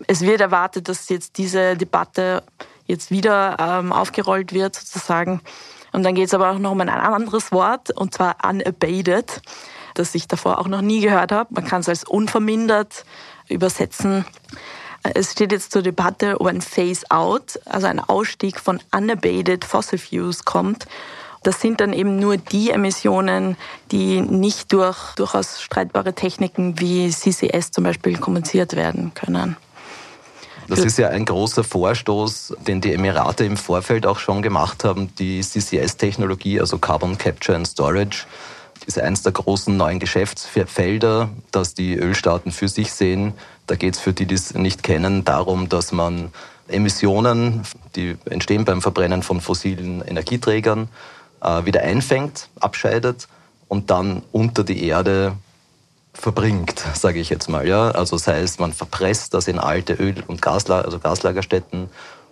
es 0.08 0.22
wird 0.22 0.42
erwartet, 0.42 0.90
dass 0.90 1.10
jetzt 1.10 1.38
diese 1.38 1.76
Debatte 1.76 2.44
jetzt 2.86 3.12
wieder 3.12 3.58
ähm, 3.60 3.92
aufgerollt 3.92 4.54
wird, 4.54 4.76
sozusagen. 4.76 5.42
Und 5.92 6.04
dann 6.04 6.14
geht 6.14 6.28
es 6.28 6.34
aber 6.34 6.52
auch 6.52 6.60
noch 6.60 6.72
um 6.72 6.82
ein 6.82 6.90
anderes 6.90 7.52
Wort, 7.52 7.92
und 7.92 8.14
zwar 8.14 8.38
unabated 8.48 9.42
das 9.96 10.14
ich 10.14 10.28
davor 10.28 10.60
auch 10.60 10.68
noch 10.68 10.82
nie 10.82 11.02
gehört 11.02 11.32
habe. 11.32 11.54
Man 11.54 11.66
kann 11.66 11.82
es 11.82 11.90
als 11.90 12.04
unvermindert 12.04 13.06
übersetzen. 13.50 14.26
Es 15.04 15.32
steht 15.32 15.52
jetzt 15.52 15.72
zur 15.72 15.82
Debatte, 15.82 16.40
ob 16.40 16.48
ein 16.48 16.62
Phase-out, 16.62 17.60
also 17.66 17.88
ein 17.88 18.00
Ausstieg 18.00 18.60
von 18.60 18.80
unabated 18.92 19.66
fossil 19.66 20.00
fuels 20.00 20.46
kommt. 20.46 20.86
Das 21.46 21.62
sind 21.62 21.80
dann 21.80 21.94
eben 21.94 22.18
nur 22.18 22.38
die 22.38 22.72
Emissionen, 22.72 23.56
die 23.92 24.20
nicht 24.20 24.74
durch 24.74 25.14
durchaus 25.16 25.62
streitbare 25.62 26.14
Techniken 26.14 26.80
wie 26.80 27.08
CCS 27.12 27.70
zum 27.70 27.84
Beispiel 27.84 28.18
kompensiert 28.18 28.76
werden 28.76 29.14
können. 29.14 29.56
Das 30.68 30.80
ist 30.80 30.98
ja 30.98 31.10
ein 31.10 31.24
großer 31.24 31.64
Vorstoß, 31.64 32.56
den 32.66 32.82
die 32.82 32.94
Emirate 32.94 33.46
im 33.46 33.58
Vorfeld 33.58 34.08
auch 34.08 34.18
schon 34.18 34.42
gemacht 34.42 34.84
haben, 34.84 35.14
die 35.20 35.42
CCS-Technologie, 35.42 36.60
also 36.60 36.80
Carbon 36.80 37.16
Capture 37.20 37.56
and 37.56 37.68
Storage 37.68 38.26
ist 38.88 39.00
eines 39.00 39.22
der 39.22 39.32
großen 39.32 39.78
neuen 39.78 40.00
Geschäftsfelder, 40.00 41.30
das 41.52 41.76
die 41.76 41.96
Ölstaaten 41.96 42.52
für 42.52 42.70
sich 42.70 42.92
sehen. 42.92 43.34
Da 43.68 43.76
geht 43.76 43.94
es 43.94 44.00
für 44.00 44.14
die, 44.14 44.26
die 44.26 44.36
es 44.36 44.56
nicht 44.56 44.82
kennen, 44.82 45.26
darum, 45.26 45.70
dass 45.70 45.92
man 45.92 46.32
Emissionen, 46.68 47.62
die 47.96 48.18
entstehen 48.26 48.66
beim 48.66 48.82
Verbrennen 48.82 49.22
von 49.22 49.42
fossilen 49.42 50.02
Energieträgern, 50.02 50.90
wieder 51.42 51.82
einfängt, 51.82 52.50
abscheidet 52.60 53.28
und 53.68 53.92
dann 53.92 54.24
unter 54.32 54.64
die 54.64 54.84
Erde 54.84 55.36
verbringt, 56.14 56.84
sage 56.94 57.20
ich 57.20 57.30
jetzt 57.30 57.50
mal. 57.50 57.68
Ja? 57.68 57.92
Also 57.92 58.18
sei 58.18 58.40
es, 58.40 58.58
man 58.60 58.74
verpresst 58.74 59.34
das 59.34 59.48
in 59.48 59.60
alte 59.60 59.94
Öl- 59.94 60.24
und 60.28 60.42
Gaslager, 60.42 60.86
also 60.86 61.00
Gaslagerstätten 61.00 61.90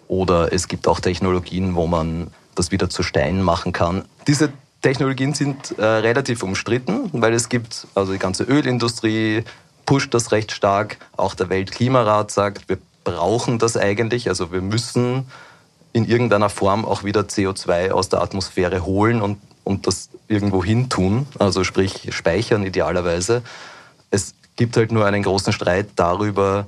oder 0.08 0.54
es 0.54 0.68
gibt 0.68 0.88
auch 0.88 1.00
Technologien, 1.00 1.76
wo 1.76 1.88
man 1.88 2.28
das 2.56 2.72
wieder 2.72 2.90
zu 2.90 3.04
Stein 3.04 3.42
machen 3.42 3.74
kann. 3.74 4.06
Diese 4.28 4.52
Technologien 4.82 5.34
sind 5.34 5.78
äh, 5.78 5.86
relativ 5.86 6.44
umstritten, 6.44 7.10
weil 7.14 7.34
es 7.34 7.50
gibt, 7.50 7.88
also 7.96 8.14
die 8.14 8.20
ganze 8.20 8.44
Ölindustrie 8.44 9.44
pusht 9.86 10.14
das 10.14 10.32
recht 10.32 10.52
stark. 10.52 10.98
Auch 11.18 11.36
der 11.36 11.50
Weltklimarat 11.50 12.32
sagt, 12.32 12.70
wir 12.70 12.78
brauchen 13.04 13.60
das 13.60 13.78
eigentlich. 13.78 14.30
Also 14.30 14.52
wir 14.52 14.62
müssen 14.62 15.28
in 15.94 16.06
irgendeiner 16.06 16.50
Form 16.50 16.86
auch 16.86 17.04
wieder 17.04 17.22
CO2 17.22 17.92
aus 17.92 18.10
der 18.10 18.22
Atmosphäre 18.22 18.84
holen 18.84 19.22
und, 19.22 19.40
und 19.64 19.88
das 19.88 20.10
irgendwo 20.28 20.64
hin 20.64 20.90
tun, 20.90 21.28
also 21.40 21.64
sprich 21.64 22.10
speichern 22.14 22.66
idealerweise. 22.66 23.44
Es 24.10 24.34
gibt 24.56 24.76
halt 24.76 24.92
nur 24.92 25.06
einen 25.06 25.24
großen 25.24 25.54
Streit 25.54 25.88
darüber, 25.96 26.68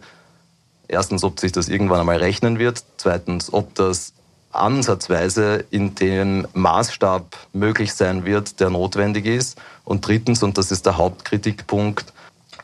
erstens, 0.88 1.24
ob 1.24 1.40
sich 1.40 1.52
das 1.52 1.68
irgendwann 1.68 2.00
einmal 2.00 2.18
rechnen 2.18 2.60
wird, 2.60 2.84
zweitens, 2.98 3.52
ob 3.52 3.74
das 3.76 4.14
ansatzweise 4.52 5.66
in 5.70 5.96
dem 5.96 6.48
Maßstab 6.54 7.36
möglich 7.52 7.94
sein 7.94 8.26
wird, 8.26 8.60
der 8.60 8.70
notwendig 8.70 9.26
ist. 9.26 9.60
Und 9.84 10.08
drittens, 10.08 10.44
und 10.44 10.58
das 10.58 10.72
ist 10.72 10.86
der 10.86 10.98
Hauptkritikpunkt 10.98 12.14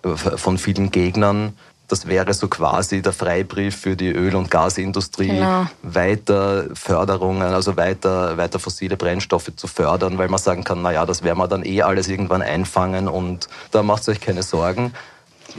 äh, 0.04 0.15
von 0.15 0.58
vielen 0.58 0.91
Gegnern, 0.91 1.54
das 1.92 2.08
wäre 2.08 2.34
so 2.34 2.48
quasi 2.48 3.02
der 3.02 3.12
Freibrief 3.12 3.76
für 3.76 3.96
die 3.96 4.12
Öl- 4.12 4.36
und 4.36 4.50
Gasindustrie, 4.50 5.28
genau. 5.28 5.66
weiter 5.84 6.66
Förderungen, 6.74 7.54
also 7.54 7.76
weiter, 7.76 8.38
weiter 8.38 8.60
fossile 8.60 8.96
Brennstoffe 8.96 9.52
zu 9.56 9.68
fördern, 9.68 10.18
weil 10.18 10.30
man 10.30 10.40
sagen 10.40 10.64
kann, 10.64 10.82
naja, 10.82 11.06
das 11.06 11.24
werden 11.24 11.40
wir 11.40 11.48
dann 11.48 11.66
eh 11.66 11.82
alles 11.82 12.08
irgendwann 12.08 12.42
einfangen 12.42 13.08
und 13.08 13.50
da 13.72 13.84
macht 13.84 14.08
euch 14.08 14.22
keine 14.22 14.44
Sorgen. 14.44 14.94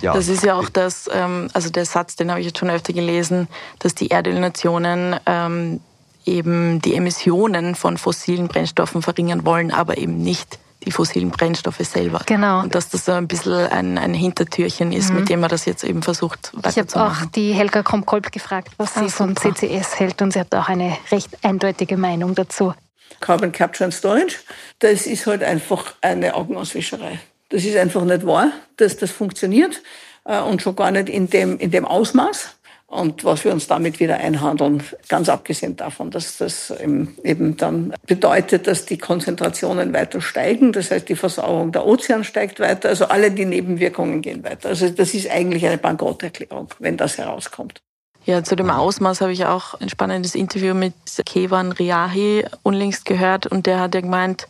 Ja. 0.00 0.14
Das 0.14 0.28
ist 0.28 0.42
ja 0.42 0.54
auch 0.54 0.70
das, 0.70 1.08
ähm, 1.12 1.48
also 1.52 1.68
der 1.68 1.84
Satz, 1.84 2.16
den 2.16 2.30
habe 2.30 2.40
ich 2.40 2.46
jetzt 2.46 2.58
schon 2.58 2.70
öfter 2.70 2.94
gelesen, 2.94 3.46
dass 3.78 3.94
die 3.94 4.08
Erdölnationen 4.08 5.16
ähm, 5.26 5.80
eben 6.24 6.80
die 6.80 6.94
Emissionen 6.94 7.74
von 7.74 7.98
fossilen 7.98 8.48
Brennstoffen 8.48 9.02
verringern 9.02 9.44
wollen, 9.44 9.70
aber 9.70 9.98
eben 9.98 10.22
nicht 10.22 10.58
die 10.84 10.90
fossilen 10.90 11.30
Brennstoffe 11.30 11.78
selber. 11.78 12.22
Genau. 12.26 12.60
Und 12.60 12.74
dass 12.74 12.88
das 12.88 13.04
so 13.04 13.12
ein 13.12 13.28
bisschen 13.28 13.52
ein, 13.68 13.98
ein 13.98 14.14
Hintertürchen 14.14 14.92
ist, 14.92 15.10
mhm. 15.10 15.20
mit 15.20 15.28
dem 15.28 15.40
man 15.40 15.50
das 15.50 15.64
jetzt 15.64 15.84
eben 15.84 16.02
versucht 16.02 16.52
weiterzumachen. 16.54 16.86
Ich 16.86 16.94
habe 16.94 17.10
auch 17.10 17.30
die 17.30 17.52
Helga 17.52 17.82
Kromkolb 17.82 18.32
gefragt, 18.32 18.72
was 18.76 18.96
ah, 18.96 19.02
sie 19.02 19.10
von 19.10 19.36
CCS 19.36 19.98
hält 19.98 20.22
und 20.22 20.32
sie 20.32 20.40
hat 20.40 20.54
auch 20.54 20.68
eine 20.68 20.96
recht 21.10 21.30
eindeutige 21.42 21.96
Meinung 21.96 22.34
dazu. 22.34 22.74
Carbon 23.20 23.52
Capture 23.52 23.84
and 23.84 23.94
Storage, 23.94 24.38
das 24.80 25.06
ist 25.06 25.26
halt 25.26 25.42
einfach 25.42 25.94
eine 26.00 26.34
Augenauswischerei. 26.34 27.20
Das 27.50 27.64
ist 27.64 27.76
einfach 27.76 28.02
nicht 28.04 28.26
wahr, 28.26 28.50
dass 28.76 28.96
das 28.96 29.10
funktioniert 29.10 29.82
äh, 30.24 30.40
und 30.40 30.62
schon 30.62 30.74
gar 30.74 30.90
nicht 30.90 31.08
in 31.08 31.28
dem, 31.28 31.58
in 31.58 31.70
dem 31.70 31.84
Ausmaß 31.84 32.56
und 32.92 33.24
was 33.24 33.42
wir 33.44 33.52
uns 33.52 33.68
damit 33.68 34.00
wieder 34.00 34.18
einhandeln, 34.18 34.82
ganz 35.08 35.30
abgesehen 35.30 35.76
davon, 35.76 36.10
dass 36.10 36.36
das 36.36 36.70
eben 36.78 37.56
dann 37.56 37.94
bedeutet, 38.06 38.66
dass 38.66 38.84
die 38.84 38.98
Konzentrationen 38.98 39.94
weiter 39.94 40.20
steigen, 40.20 40.72
das 40.72 40.90
heißt 40.90 41.08
die 41.08 41.16
Versauerung 41.16 41.72
der 41.72 41.86
Ozean 41.86 42.22
steigt 42.22 42.60
weiter, 42.60 42.90
also 42.90 43.06
alle 43.06 43.30
die 43.30 43.46
Nebenwirkungen 43.46 44.20
gehen 44.20 44.44
weiter. 44.44 44.68
Also 44.68 44.90
das 44.90 45.14
ist 45.14 45.30
eigentlich 45.30 45.66
eine 45.66 45.78
Bankrotterklärung, 45.78 46.68
wenn 46.80 46.98
das 46.98 47.16
herauskommt. 47.16 47.80
Ja, 48.26 48.44
zu 48.44 48.56
dem 48.56 48.68
Ausmaß 48.68 49.22
habe 49.22 49.32
ich 49.32 49.46
auch 49.46 49.80
ein 49.80 49.88
spannendes 49.88 50.34
Interview 50.34 50.74
mit 50.74 50.92
Kevan 51.24 51.72
Riahi 51.72 52.44
unlängst 52.62 53.06
gehört 53.06 53.46
und 53.46 53.64
der 53.64 53.80
hat 53.80 53.94
ja 53.94 54.02
gemeint, 54.02 54.48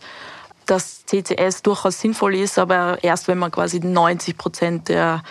dass 0.67 1.07
CCS 1.07 1.63
durchaus 1.63 2.01
sinnvoll 2.01 2.35
ist, 2.35 2.59
aber 2.59 2.99
erst 3.03 3.29
wenn 3.29 3.39
man 3.39 3.53
quasi 3.53 3.79
90 3.79 4.37
Prozent 4.37 4.89
der, 4.89 5.23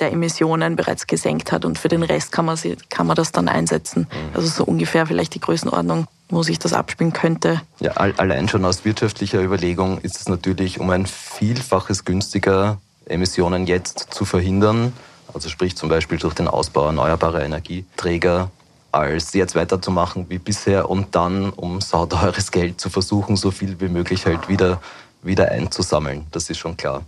der 0.00 0.12
Emissionen 0.12 0.76
bereits 0.76 1.06
gesenkt 1.06 1.52
hat 1.52 1.64
und 1.64 1.78
für 1.78 1.88
den 1.88 2.02
Rest 2.02 2.32
kann 2.32 2.44
man, 2.44 2.56
sie, 2.56 2.76
kann 2.90 3.06
man 3.06 3.16
das 3.16 3.32
dann 3.32 3.48
einsetzen. 3.48 4.08
Mhm. 4.10 4.36
Also 4.36 4.48
so 4.48 4.64
ungefähr 4.64 5.06
vielleicht 5.06 5.34
die 5.34 5.40
Größenordnung, 5.40 6.06
wo 6.28 6.42
sich 6.42 6.58
das 6.58 6.72
abspielen 6.72 7.12
könnte. 7.12 7.60
Ja, 7.80 7.92
allein 7.92 8.48
schon 8.48 8.64
aus 8.64 8.84
wirtschaftlicher 8.84 9.40
Überlegung 9.42 9.98
ist 10.00 10.16
es 10.16 10.28
natürlich 10.28 10.80
um 10.80 10.90
ein 10.90 11.06
Vielfaches 11.06 12.04
günstiger, 12.04 12.78
Emissionen 13.06 13.66
jetzt 13.66 14.08
zu 14.10 14.24
verhindern 14.24 14.92
also 15.34 15.48
sprich 15.48 15.76
zum 15.76 15.88
Beispiel 15.88 16.18
durch 16.18 16.34
den 16.34 16.46
Ausbau 16.48 16.86
erneuerbarer 16.86 17.44
Energieträger, 17.44 18.50
als 18.92 19.32
jetzt 19.34 19.56
weiterzumachen 19.56 20.26
wie 20.30 20.38
bisher 20.38 20.88
und 20.88 21.16
dann 21.16 21.50
um 21.50 21.80
sauteures 21.80 22.52
Geld 22.52 22.80
zu 22.80 22.88
versuchen, 22.88 23.36
so 23.36 23.50
viel 23.50 23.80
wie 23.80 23.88
möglich 23.88 24.26
halt 24.26 24.48
wieder, 24.48 24.80
wieder 25.22 25.50
einzusammeln. 25.50 26.26
Das 26.30 26.48
ist 26.48 26.58
schon 26.58 26.76
klar. 26.76 27.02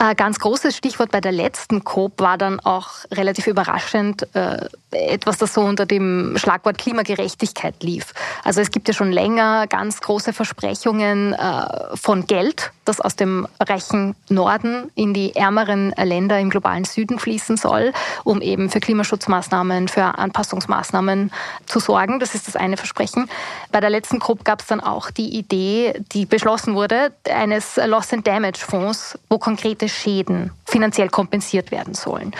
Ein 0.00 0.14
ganz 0.14 0.38
großes 0.38 0.76
Stichwort 0.76 1.10
bei 1.10 1.20
der 1.20 1.32
letzten 1.32 1.82
COP 1.82 2.20
war 2.20 2.38
dann 2.38 2.60
auch 2.60 2.90
relativ 3.10 3.48
überraschend 3.48 4.32
äh, 4.32 4.68
etwas, 4.92 5.38
das 5.38 5.54
so 5.54 5.62
unter 5.62 5.86
dem 5.86 6.36
Schlagwort 6.38 6.78
Klimagerechtigkeit 6.78 7.82
lief. 7.82 8.14
Also 8.44 8.60
es 8.60 8.70
gibt 8.70 8.86
ja 8.86 8.94
schon 8.94 9.10
länger 9.10 9.66
ganz 9.66 10.00
große 10.00 10.32
Versprechungen 10.32 11.32
äh, 11.32 11.96
von 11.96 12.28
Geld, 12.28 12.70
das 12.84 13.00
aus 13.00 13.16
dem 13.16 13.48
reichen 13.58 14.14
Norden 14.28 14.88
in 14.94 15.14
die 15.14 15.34
ärmeren 15.34 15.90
Länder 15.90 16.38
im 16.38 16.48
globalen 16.48 16.84
Süden 16.84 17.18
fließen 17.18 17.56
soll, 17.56 17.92
um 18.22 18.40
eben 18.40 18.70
für 18.70 18.78
Klimaschutzmaßnahmen, 18.78 19.88
für 19.88 20.16
Anpassungsmaßnahmen 20.16 21.32
zu 21.66 21.80
sorgen. 21.80 22.20
Das 22.20 22.36
ist 22.36 22.46
das 22.46 22.54
eine 22.54 22.76
Versprechen. 22.76 23.28
Bei 23.72 23.80
der 23.80 23.90
letzten 23.90 24.20
COP 24.20 24.44
gab 24.44 24.60
es 24.60 24.68
dann 24.68 24.80
auch 24.80 25.10
die 25.10 25.36
Idee, 25.36 26.00
die 26.12 26.24
beschlossen 26.24 26.76
wurde, 26.76 27.12
eines 27.28 27.80
Loss 27.84 28.12
and 28.12 28.24
Damage 28.24 28.60
Fonds, 28.60 29.18
wo 29.28 29.38
konkrete 29.38 29.87
Schäden 29.88 30.50
finanziell 30.64 31.08
kompensiert 31.08 31.70
werden 31.70 31.94
sollen. 31.94 32.34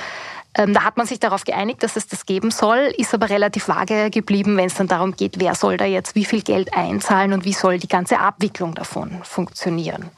Ähm, 0.55 0.75
da 0.75 0.83
hat 0.83 0.97
man 0.97 1.07
sich 1.07 1.21
darauf 1.21 1.45
geeinigt, 1.45 1.83
dass 1.83 1.97
es 1.97 2.07
das 2.07 2.27
geben 2.27 2.51
soll, 2.51 2.93
ist 2.97 3.15
aber 3.15 3.31
relativ 3.31 3.69
vage 3.69 4.11
geblieben, 4.11 4.57
wenn 4.57 4.67
es 4.67 4.75
dann 4.75 4.89
darum 4.89 5.15
geht, 5.15 5.39
wer 5.39 5.55
soll 5.55 5.77
da 5.77 5.85
jetzt 5.85 6.15
wie 6.15 6.25
viel 6.25 6.43
Geld 6.43 6.75
einzahlen 6.75 7.33
und 7.33 7.45
wie 7.45 7.53
soll 7.53 7.79
die 7.79 7.89
ganze 7.89 8.19
Abwicklung 8.19 8.75
davon 8.75 9.21
funktionieren. 9.23 10.11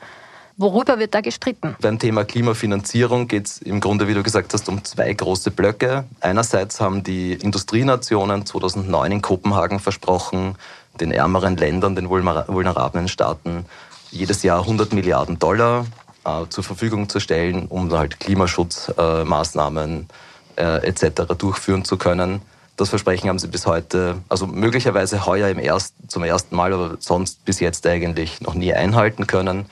Worüber 0.57 0.99
wird 0.99 1.14
da 1.14 1.23
gestritten? 1.23 1.75
Beim 1.81 1.99
Thema 1.99 2.25
Klimafinanzierung 2.25 3.29
geht 3.29 3.47
es 3.47 3.59
im 3.62 3.81
Grunde, 3.81 4.09
wie 4.09 4.14
du 4.14 4.23
gesagt 4.23 4.53
hast, 4.53 4.69
um 4.69 4.85
zwei 4.85 5.12
große 5.12 5.51
Blöcke. 5.51 6.05
Einerseits 6.21 6.81
haben 6.81 7.03
die 7.03 7.33
Industrienationen 7.33 8.45
2009 8.45 9.12
in 9.12 9.23
Kopenhagen 9.23 9.81
versprochen, 9.81 10.57
den 11.01 11.12
ärmeren 11.12 11.57
Ländern, 11.57 11.97
den 11.97 12.11
vulnerablen 12.11 13.09
Staaten, 13.09 13.64
jedes 14.11 14.43
Jahr 14.43 14.61
100 14.61 14.93
Milliarden 14.93 15.38
Dollar 15.38 15.87
äh, 16.24 16.46
zur 16.48 16.64
Verfügung 16.64 17.09
zu 17.09 17.20
stellen, 17.20 17.66
um 17.68 17.92
halt 17.92 18.20
Klimaschutzmaßnahmen 18.20 20.09
äh, 20.56 20.87
etc. 20.87 21.35
durchführen 21.37 21.85
zu 21.85 21.96
können. 21.96 22.42
Das 22.76 22.88
Versprechen 22.88 23.28
haben 23.28 23.38
sie 23.38 23.48
bis 23.48 23.66
heute, 23.66 24.16
also 24.28 24.46
möglicherweise 24.46 25.26
heuer 25.26 25.48
im 25.48 25.59
erst, 25.59 25.94
zum 26.09 26.22
ersten 26.24 26.56
Mal, 26.56 26.72
aber 26.72 26.96
sonst 26.98 27.44
bis 27.44 27.61
jetzt 27.61 27.87
eigentlich 27.87 28.40
noch 28.40 28.54
nie 28.54 28.72
einhalten 28.72 29.26
können. 29.26 29.66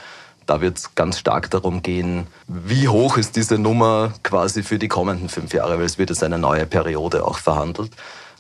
Da 0.44 0.60
wird 0.60 0.78
es 0.78 0.94
ganz 0.94 1.18
stark 1.18 1.50
darum 1.50 1.82
gehen, 1.82 2.26
wie 2.46 2.88
hoch 2.88 3.18
ist 3.18 3.36
diese 3.36 3.58
Nummer 3.58 4.12
quasi 4.22 4.62
für 4.62 4.78
die 4.78 4.88
kommenden 4.88 5.28
fünf 5.28 5.52
Jahre, 5.52 5.78
weil 5.78 5.84
es 5.84 5.98
wird 5.98 6.10
jetzt 6.10 6.22
eine 6.22 6.38
neue 6.38 6.66
Periode 6.66 7.24
auch 7.24 7.38
verhandelt. 7.38 7.92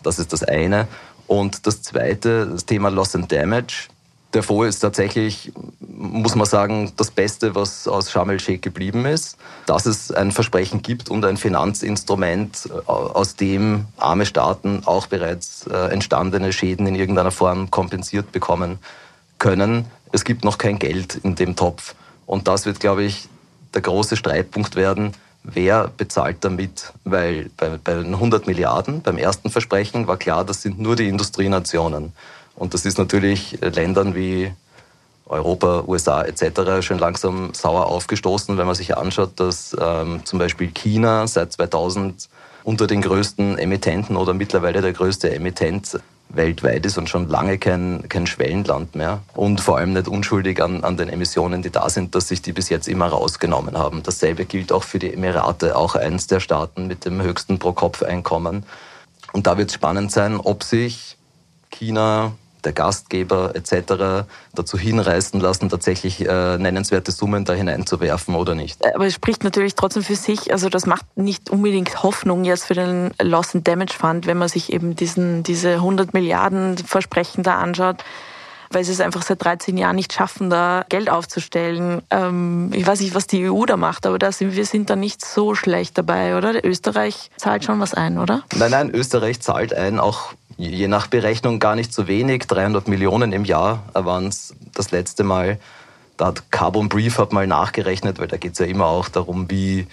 Das 0.02 0.18
ist 0.18 0.32
das 0.32 0.42
eine. 0.42 0.88
Und 1.26 1.66
das 1.66 1.82
zweite, 1.82 2.46
das 2.46 2.64
Thema 2.64 2.88
Loss 2.88 3.14
and 3.14 3.30
Damage 3.30 3.88
der 4.34 4.42
Fonds 4.42 4.76
ist 4.76 4.80
tatsächlich, 4.80 5.52
muss 5.80 6.34
man 6.34 6.46
sagen, 6.46 6.92
das 6.96 7.10
Beste, 7.10 7.54
was 7.54 7.88
aus 7.88 8.10
Sharm 8.10 8.30
el-Sheikh 8.30 8.60
geblieben 8.60 9.06
ist. 9.06 9.38
Dass 9.66 9.86
es 9.86 10.10
ein 10.12 10.32
Versprechen 10.32 10.82
gibt 10.82 11.08
und 11.08 11.24
ein 11.24 11.36
Finanzinstrument, 11.36 12.68
äh, 12.70 12.90
aus 12.90 13.36
dem 13.36 13.86
arme 13.96 14.26
Staaten 14.26 14.82
auch 14.84 15.06
bereits 15.06 15.66
äh, 15.66 15.92
entstandene 15.92 16.52
Schäden 16.52 16.86
in 16.86 16.94
irgendeiner 16.94 17.30
Form 17.30 17.70
kompensiert 17.70 18.30
bekommen 18.32 18.78
können. 19.38 19.86
Es 20.12 20.24
gibt 20.24 20.44
noch 20.44 20.58
kein 20.58 20.78
Geld 20.78 21.14
in 21.22 21.34
dem 21.34 21.56
Topf. 21.56 21.94
Und 22.26 22.48
das 22.48 22.66
wird, 22.66 22.80
glaube 22.80 23.04
ich, 23.04 23.28
der 23.72 23.80
große 23.80 24.16
Streitpunkt 24.16 24.76
werden. 24.76 25.12
Wer 25.42 25.90
bezahlt 25.96 26.38
damit? 26.40 26.92
Weil 27.04 27.50
bei, 27.56 27.78
bei 27.82 27.98
100 27.98 28.46
Milliarden 28.46 29.00
beim 29.00 29.16
ersten 29.16 29.50
Versprechen 29.50 30.06
war 30.06 30.18
klar, 30.18 30.44
das 30.44 30.60
sind 30.60 30.78
nur 30.78 30.96
die 30.96 31.08
Industrienationen. 31.08 32.12
Und 32.58 32.74
das 32.74 32.84
ist 32.84 32.98
natürlich 32.98 33.58
Ländern 33.60 34.14
wie 34.14 34.52
Europa, 35.26 35.84
USA 35.86 36.22
etc. 36.22 36.84
schon 36.84 36.98
langsam 36.98 37.52
sauer 37.54 37.86
aufgestoßen, 37.86 38.58
wenn 38.58 38.66
man 38.66 38.74
sich 38.74 38.96
anschaut, 38.96 39.32
dass 39.36 39.76
ähm, 39.80 40.22
zum 40.24 40.38
Beispiel 40.38 40.68
China 40.68 41.26
seit 41.26 41.52
2000 41.52 42.28
unter 42.64 42.86
den 42.86 43.00
größten 43.00 43.58
Emittenten 43.58 44.16
oder 44.16 44.34
mittlerweile 44.34 44.80
der 44.80 44.92
größte 44.92 45.32
Emittent 45.32 45.98
weltweit 46.30 46.84
ist 46.84 46.98
und 46.98 47.08
schon 47.08 47.28
lange 47.28 47.58
kein, 47.58 48.06
kein 48.08 48.26
Schwellenland 48.26 48.94
mehr 48.94 49.20
und 49.34 49.60
vor 49.60 49.78
allem 49.78 49.94
nicht 49.94 50.08
unschuldig 50.08 50.62
an, 50.62 50.84
an 50.84 50.96
den 50.96 51.08
Emissionen, 51.08 51.62
die 51.62 51.70
da 51.70 51.88
sind, 51.88 52.14
dass 52.14 52.28
sich 52.28 52.42
die 52.42 52.52
bis 52.52 52.68
jetzt 52.68 52.88
immer 52.88 53.06
rausgenommen 53.06 53.78
haben. 53.78 54.02
Dasselbe 54.02 54.44
gilt 54.44 54.72
auch 54.72 54.82
für 54.84 54.98
die 54.98 55.12
Emirate, 55.12 55.76
auch 55.76 55.94
eins 55.94 56.26
der 56.26 56.40
Staaten 56.40 56.86
mit 56.86 57.06
dem 57.06 57.22
höchsten 57.22 57.58
Pro-Kopf-Einkommen. 57.58 58.66
Und 59.32 59.46
da 59.46 59.56
wird 59.56 59.70
es 59.70 59.74
spannend 59.74 60.12
sein, 60.12 60.36
ob 60.36 60.64
sich 60.64 61.16
China, 61.70 62.32
der 62.64 62.72
Gastgeber 62.72 63.54
etc. 63.54 64.26
dazu 64.54 64.78
hinreißen 64.78 65.40
lassen, 65.40 65.68
tatsächlich 65.68 66.26
äh, 66.26 66.58
nennenswerte 66.58 67.12
Summen 67.12 67.44
da 67.44 67.52
hineinzuwerfen 67.52 68.34
oder 68.34 68.54
nicht. 68.54 68.84
Aber 68.94 69.06
es 69.06 69.14
spricht 69.14 69.44
natürlich 69.44 69.74
trotzdem 69.74 70.02
für 70.02 70.16
sich, 70.16 70.52
also 70.52 70.68
das 70.68 70.86
macht 70.86 71.04
nicht 71.16 71.50
unbedingt 71.50 72.02
Hoffnung 72.02 72.44
jetzt 72.44 72.64
für 72.64 72.74
den 72.74 73.10
Loss 73.20 73.54
and 73.54 73.66
Damage 73.66 73.94
Fund, 73.94 74.26
wenn 74.26 74.38
man 74.38 74.48
sich 74.48 74.72
eben 74.72 74.96
diesen, 74.96 75.42
diese 75.42 75.74
100 75.74 76.14
Milliarden 76.14 76.78
Versprechen 76.78 77.42
da 77.42 77.58
anschaut 77.58 78.04
weil 78.70 78.84
sie 78.84 78.92
es 78.92 79.00
einfach 79.00 79.22
seit 79.22 79.42
13 79.42 79.76
Jahren 79.76 79.96
nicht 79.96 80.12
schaffen, 80.12 80.50
da 80.50 80.84
Geld 80.88 81.10
aufzustellen. 81.10 82.02
Ähm, 82.10 82.70
ich 82.74 82.86
weiß 82.86 83.00
nicht, 83.00 83.14
was 83.14 83.26
die 83.26 83.48
EU 83.50 83.64
da 83.64 83.76
macht, 83.76 84.06
aber 84.06 84.18
da 84.18 84.32
sind, 84.32 84.56
wir 84.56 84.66
sind 84.66 84.90
da 84.90 84.96
nicht 84.96 85.24
so 85.24 85.54
schlecht 85.54 85.96
dabei, 85.96 86.36
oder? 86.36 86.64
Österreich 86.64 87.30
zahlt 87.36 87.64
schon 87.64 87.80
was 87.80 87.94
ein, 87.94 88.18
oder? 88.18 88.42
Nein, 88.54 88.70
nein, 88.70 88.90
Österreich 88.94 89.40
zahlt 89.40 89.72
ein, 89.72 89.98
auch 89.98 90.32
je 90.58 90.88
nach 90.88 91.06
Berechnung 91.06 91.60
gar 91.60 91.76
nicht 91.76 91.92
so 91.94 92.08
wenig. 92.08 92.46
300 92.46 92.88
Millionen 92.88 93.32
im 93.32 93.44
Jahr 93.44 93.84
waren 93.94 94.26
es 94.26 94.54
das 94.74 94.90
letzte 94.90 95.24
Mal. 95.24 95.58
Da 96.16 96.26
hat 96.26 96.50
Carbon 96.50 96.88
Brief 96.88 97.18
hat 97.18 97.32
mal 97.32 97.46
nachgerechnet, 97.46 98.18
weil 98.18 98.26
da 98.26 98.36
geht 98.36 98.52
es 98.52 98.58
ja 98.58 98.66
immer 98.66 98.86
auch 98.86 99.08
darum, 99.08 99.48
wie, 99.50 99.86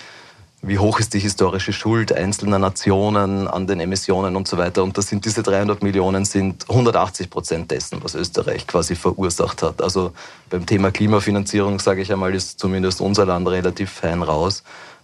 wie 0.63 0.79
hoch 0.79 0.99
ist 0.99 1.13
die 1.13 1.19
historische 1.19 1.71
Schuld 1.71 2.11
einzelner 2.11 2.57
Nationen 2.57 3.47
an 3.47 3.67
den 3.67 3.79
Emissionen 3.79 4.35
und 4.35 4.47
so 4.47 4.57
weiter. 4.57 4.83
Und 4.83 4.97
das 4.97 5.07
sind 5.07 5.23
diese 5.25 5.43
300 5.43 5.83
Millionen 5.83 6.25
sind 6.25 6.67
180 6.67 7.29
Prozent 7.29 7.69
dessen, 7.69 8.03
was 8.03 8.15
Österreich 8.15 8.65
quasi 8.65 8.95
verursacht 8.95 9.61
hat. 9.61 9.83
Also 9.83 10.13
beim 10.49 10.65
Thema 10.65 10.89
Klimafinanzierung, 10.89 11.79
sage 11.79 12.01
ich 12.01 12.11
einmal, 12.11 12.33
ist 12.33 12.59
zumindest 12.59 13.01
unser 13.01 13.27
Land 13.27 13.47
relativ 13.47 13.91
fein 13.91 14.23
raus. 14.23 14.63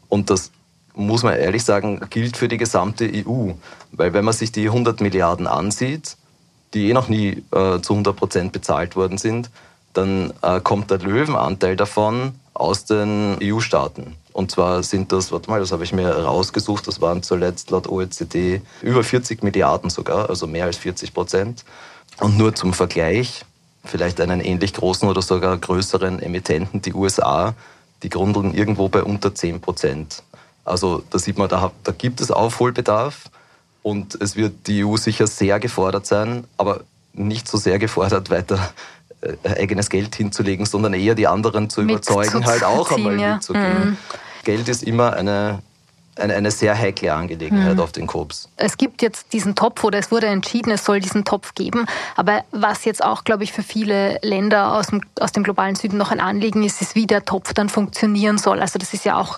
Und 0.09 0.31
das 0.31 0.49
muss 0.93 1.23
man 1.23 1.35
ehrlich 1.35 1.63
sagen, 1.63 2.01
gilt 2.09 2.37
für 2.37 2.47
die 2.47 2.57
gesamte 2.57 3.05
EU. 3.05 3.51
Weil 3.91 4.13
wenn 4.13 4.25
man 4.25 4.33
sich 4.33 4.51
die 4.51 4.67
100 4.67 5.01
Milliarden 5.01 5.47
ansieht, 5.47 6.17
die 6.73 6.89
eh 6.89 6.93
noch 6.93 7.09
nie 7.09 7.43
äh, 7.51 7.81
zu 7.81 7.93
100 7.93 8.15
Prozent 8.15 8.51
bezahlt 8.51 8.95
worden 8.95 9.17
sind, 9.17 9.49
dann 9.93 10.33
äh, 10.41 10.59
kommt 10.61 10.91
der 10.91 10.99
Löwenanteil 10.99 11.75
davon 11.75 12.33
aus 12.53 12.85
den 12.85 13.37
EU-Staaten. 13.41 14.15
Und 14.33 14.51
zwar 14.51 14.83
sind 14.83 15.11
das, 15.11 15.31
warte 15.31 15.49
mal, 15.49 15.59
das 15.59 15.71
habe 15.71 15.83
ich 15.83 15.91
mir 15.91 16.09
rausgesucht, 16.09 16.87
das 16.87 17.01
waren 17.01 17.21
zuletzt 17.21 17.69
laut 17.71 17.87
OECD 17.87 18.61
über 18.81 19.03
40 19.03 19.43
Milliarden 19.43 19.89
sogar, 19.89 20.29
also 20.29 20.47
mehr 20.47 20.65
als 20.65 20.77
40 20.77 21.13
Prozent. 21.13 21.65
Und 22.19 22.37
nur 22.37 22.55
zum 22.55 22.73
Vergleich, 22.73 23.45
vielleicht 23.83 24.21
einen 24.21 24.39
ähnlich 24.39 24.73
großen 24.73 25.09
oder 25.09 25.21
sogar 25.21 25.57
größeren 25.57 26.21
Emittenten, 26.21 26.81
die 26.81 26.93
USA, 26.93 27.55
die 28.03 28.09
grundeln 28.09 28.53
irgendwo 28.53 28.87
bei 28.87 29.03
unter 29.03 29.35
10 29.35 29.59
Prozent. 29.59 30.23
Also 30.65 31.03
da 31.09 31.19
sieht 31.19 31.37
man, 31.37 31.49
da, 31.49 31.71
da 31.83 31.91
gibt 31.91 32.21
es 32.21 32.31
Aufholbedarf 32.31 33.25
und 33.83 34.15
es 34.21 34.35
wird 34.35 34.67
die 34.67 34.85
EU 34.85 34.97
sicher 34.97 35.27
sehr 35.27 35.59
gefordert 35.59 36.05
sein, 36.05 36.45
aber 36.57 36.81
nicht 37.13 37.47
so 37.47 37.57
sehr 37.57 37.79
gefordert, 37.79 38.29
weiter 38.29 38.71
äh, 39.21 39.61
eigenes 39.61 39.89
Geld 39.89 40.15
hinzulegen, 40.15 40.65
sondern 40.65 40.93
eher 40.93 41.15
die 41.15 41.27
anderen 41.27 41.69
zu 41.69 41.81
überzeugen, 41.81 42.45
halt 42.45 42.63
auch 42.63 42.91
einmal 42.91 43.19
ja. 43.19 43.35
mitzugehen. 43.35 43.91
Mhm. 43.91 43.97
Geld 44.43 44.67
ist 44.67 44.83
immer 44.83 45.13
eine, 45.13 45.59
eine, 46.15 46.33
eine 46.33 46.51
sehr 46.51 46.77
heikle 46.77 47.13
Angelegenheit 47.13 47.75
mhm. 47.75 47.79
auf 47.79 47.91
den 47.91 48.07
Kops. 48.07 48.49
Es 48.57 48.77
gibt 48.77 49.01
jetzt 49.01 49.33
diesen 49.33 49.55
Topf 49.55 49.83
oder 49.83 49.99
es 49.99 50.11
wurde 50.11 50.27
entschieden, 50.27 50.71
es 50.71 50.85
soll 50.85 50.99
diesen 50.99 51.25
Topf 51.25 51.53
geben. 51.53 51.85
Aber 52.15 52.43
was 52.51 52.85
jetzt 52.85 53.03
auch, 53.03 53.23
glaube 53.23 53.43
ich, 53.43 53.53
für 53.53 53.63
viele 53.63 54.19
Länder 54.21 54.75
aus 54.75 54.87
dem, 54.87 55.01
aus 55.19 55.31
dem 55.31 55.43
globalen 55.43 55.75
Süden 55.75 55.97
noch 55.97 56.11
ein 56.11 56.19
Anliegen 56.19 56.63
ist, 56.63 56.81
ist, 56.81 56.95
wie 56.95 57.05
der 57.05 57.23
Topf 57.23 57.53
dann 57.53 57.69
funktionieren 57.69 58.37
soll. 58.37 58.59
Also 58.59 58.79
das 58.79 58.93
ist 58.93 59.05
ja 59.05 59.17
auch 59.17 59.37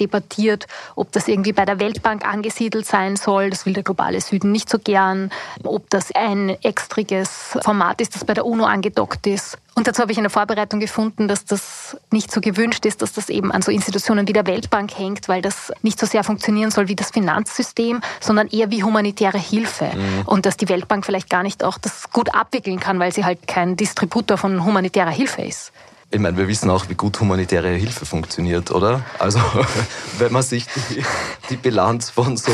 debattiert, 0.00 0.66
ob 0.96 1.12
das 1.12 1.28
irgendwie 1.28 1.52
bei 1.52 1.64
der 1.64 1.78
Weltbank 1.78 2.26
angesiedelt 2.26 2.86
sein 2.86 3.16
soll. 3.16 3.50
Das 3.50 3.66
will 3.66 3.74
der 3.74 3.82
globale 3.82 4.20
Süden 4.20 4.52
nicht 4.52 4.68
so 4.68 4.78
gern. 4.78 5.30
Ob 5.62 5.88
das 5.90 6.12
ein 6.12 6.50
extriges 6.62 7.56
Format 7.62 8.00
ist, 8.00 8.14
das 8.14 8.24
bei 8.24 8.34
der 8.34 8.46
UNO 8.46 8.64
angedockt 8.64 9.26
ist. 9.26 9.58
Und 9.74 9.86
dazu 9.86 10.02
habe 10.02 10.12
ich 10.12 10.18
in 10.18 10.24
der 10.24 10.30
Vorbereitung 10.30 10.80
gefunden, 10.80 11.28
dass 11.28 11.44
das 11.44 11.96
nicht 12.10 12.30
so 12.32 12.40
gewünscht 12.40 12.84
ist, 12.84 13.02
dass 13.02 13.12
das 13.12 13.28
eben 13.30 13.52
an 13.52 13.62
so 13.62 13.70
Institutionen 13.70 14.28
wie 14.28 14.32
der 14.32 14.46
Weltbank 14.46 14.90
hängt, 14.98 15.28
weil 15.28 15.42
das 15.42 15.72
nicht 15.82 15.98
so 15.98 16.06
sehr 16.06 16.24
funktionieren 16.24 16.70
soll 16.70 16.88
wie 16.88 16.96
das 16.96 17.10
Finanzsystem, 17.10 18.00
sondern 18.20 18.48
eher 18.48 18.70
wie 18.70 18.82
humanitäre 18.82 19.38
Hilfe. 19.38 19.86
Mhm. 19.86 20.22
Und 20.26 20.44
dass 20.44 20.56
die 20.56 20.68
Weltbank 20.68 21.06
vielleicht 21.06 21.30
gar 21.30 21.42
nicht 21.42 21.64
auch 21.64 21.78
das 21.78 22.10
gut 22.10 22.34
abwickeln 22.34 22.80
kann, 22.80 22.98
weil 22.98 23.12
sie 23.12 23.24
halt 23.24 23.46
kein 23.46 23.76
Distributor 23.76 24.36
von 24.36 24.64
humanitärer 24.64 25.10
Hilfe 25.10 25.42
ist. 25.42 25.72
Ich 26.12 26.18
meine, 26.18 26.36
wir 26.36 26.48
wissen 26.48 26.68
auch, 26.70 26.88
wie 26.88 26.96
gut 26.96 27.20
humanitäre 27.20 27.68
Hilfe 27.68 28.04
funktioniert, 28.04 28.72
oder? 28.72 29.04
Also, 29.20 29.38
wenn 30.18 30.32
man 30.32 30.42
sich 30.42 30.66
die, 30.66 31.04
die 31.50 31.56
Bilanz 31.56 32.10
von 32.10 32.36
so 32.36 32.50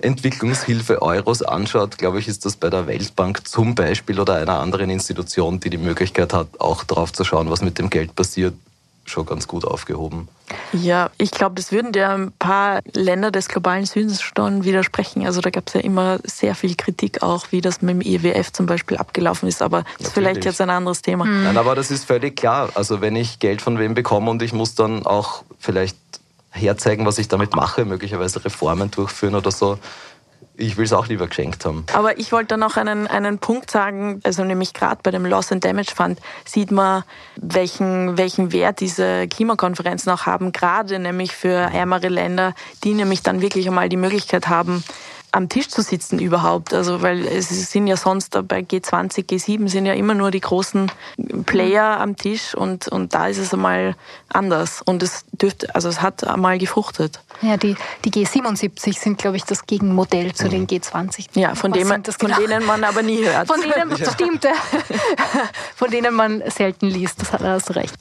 Entwicklungshilfe-Euros 0.00 1.42
anschaut, 1.42 1.98
glaube 1.98 2.18
ich, 2.18 2.28
ist 2.28 2.46
das 2.46 2.56
bei 2.56 2.70
der 2.70 2.86
Weltbank 2.86 3.46
zum 3.46 3.74
Beispiel 3.74 4.18
oder 4.18 4.36
einer 4.36 4.58
anderen 4.58 4.88
Institution, 4.88 5.60
die 5.60 5.68
die 5.68 5.76
Möglichkeit 5.76 6.32
hat, 6.32 6.48
auch 6.60 6.82
darauf 6.82 7.12
zu 7.12 7.24
schauen, 7.24 7.50
was 7.50 7.60
mit 7.60 7.78
dem 7.78 7.90
Geld 7.90 8.16
passiert, 8.16 8.54
schon 9.04 9.26
ganz 9.26 9.46
gut 9.46 9.64
aufgehoben. 9.64 10.28
Ja, 10.72 11.10
ich 11.18 11.30
glaube, 11.30 11.54
das 11.54 11.72
würden 11.72 11.92
ja 11.94 12.14
ein 12.14 12.32
paar 12.32 12.80
Länder 12.92 13.30
des 13.30 13.48
globalen 13.48 13.86
Südens 13.86 14.20
schon 14.20 14.64
widersprechen. 14.64 15.26
Also 15.26 15.40
da 15.40 15.50
gab 15.50 15.68
es 15.68 15.74
ja 15.74 15.80
immer 15.80 16.18
sehr 16.24 16.54
viel 16.54 16.74
Kritik 16.74 17.22
auch, 17.22 17.46
wie 17.50 17.60
das 17.60 17.82
mit 17.82 17.94
dem 17.94 18.00
IWF 18.00 18.52
zum 18.52 18.66
Beispiel 18.66 18.96
abgelaufen 18.96 19.48
ist. 19.48 19.62
Aber 19.62 19.84
das 19.98 20.08
ist 20.08 20.14
vielleicht 20.14 20.44
jetzt 20.44 20.60
ein 20.60 20.70
anderes 20.70 21.02
Thema. 21.02 21.24
Mhm. 21.24 21.44
Nein, 21.44 21.56
aber 21.56 21.74
das 21.74 21.90
ist 21.90 22.04
völlig 22.04 22.36
klar. 22.36 22.70
Also 22.74 23.00
wenn 23.00 23.16
ich 23.16 23.38
Geld 23.38 23.62
von 23.62 23.78
wem 23.78 23.94
bekomme 23.94 24.30
und 24.30 24.42
ich 24.42 24.52
muss 24.52 24.74
dann 24.74 25.06
auch 25.06 25.44
vielleicht 25.58 25.96
herzeigen, 26.50 27.06
was 27.06 27.18
ich 27.18 27.28
damit 27.28 27.56
mache, 27.56 27.84
möglicherweise 27.84 28.44
Reformen 28.44 28.90
durchführen 28.90 29.34
oder 29.34 29.50
so, 29.50 29.78
ich 30.56 30.76
will 30.76 30.84
es 30.84 30.92
auch 30.92 31.08
lieber 31.08 31.26
geschenkt 31.26 31.64
haben. 31.64 31.84
Aber 31.92 32.18
ich 32.18 32.30
wollte 32.32 32.56
noch 32.56 32.76
einen, 32.76 33.06
einen 33.06 33.38
Punkt 33.38 33.70
sagen, 33.70 34.20
also 34.24 34.44
nämlich 34.44 34.72
gerade 34.72 35.00
bei 35.02 35.10
dem 35.10 35.26
Loss 35.26 35.50
and 35.50 35.64
Damage 35.64 35.92
Fund 35.94 36.20
sieht 36.44 36.70
man, 36.70 37.02
welchen, 37.36 38.16
welchen 38.16 38.52
Wert 38.52 38.80
diese 38.80 39.26
Klimakonferenzen 39.26 40.12
auch 40.12 40.26
haben, 40.26 40.52
gerade 40.52 40.98
nämlich 40.98 41.32
für 41.32 41.48
ärmere 41.48 42.08
Länder, 42.08 42.54
die 42.84 42.94
nämlich 42.94 43.22
dann 43.22 43.40
wirklich 43.40 43.66
einmal 43.66 43.88
die 43.88 43.96
Möglichkeit 43.96 44.48
haben, 44.48 44.84
am 45.34 45.48
Tisch 45.48 45.68
zu 45.68 45.82
sitzen 45.82 46.18
überhaupt. 46.18 46.72
Also 46.72 47.02
weil 47.02 47.26
es 47.26 47.48
sind 47.48 47.86
ja 47.86 47.96
sonst 47.96 48.38
bei 48.46 48.60
G20, 48.60 49.28
G7 49.28 49.68
sind 49.68 49.86
ja 49.86 49.94
immer 49.94 50.14
nur 50.14 50.30
die 50.30 50.40
großen 50.40 50.90
Player 51.46 52.00
am 52.00 52.16
Tisch 52.16 52.54
und, 52.54 52.88
und 52.88 53.14
da 53.14 53.26
ist 53.26 53.38
es 53.38 53.52
einmal 53.52 53.96
anders. 54.28 54.80
Und 54.82 55.02
es 55.02 55.24
dürfte, 55.32 55.74
also 55.74 55.88
es 55.88 56.00
hat 56.00 56.24
einmal 56.24 56.58
gefruchtet. 56.58 57.20
Ja, 57.42 57.56
die, 57.56 57.76
die 58.04 58.10
G77 58.10 58.98
sind, 58.98 59.18
glaube 59.18 59.36
ich, 59.36 59.44
das 59.44 59.66
Gegenmodell 59.66 60.34
zu 60.34 60.48
den 60.48 60.66
G20. 60.66 61.26
Ja, 61.34 61.54
von, 61.54 61.72
dem, 61.72 61.88
von 61.88 62.02
genau? 62.02 62.38
denen 62.38 62.64
man 62.64 62.84
aber 62.84 63.02
nie 63.02 63.24
hört. 63.24 63.48
Von 63.48 63.60
denen, 63.60 63.96
ja. 63.96 64.10
stimmt, 64.10 64.46
von 65.76 65.90
denen 65.90 66.14
man 66.14 66.42
selten 66.50 66.86
liest, 66.86 67.20
das 67.20 67.32
hast 67.32 67.68
du 67.68 67.74
recht. 67.74 67.96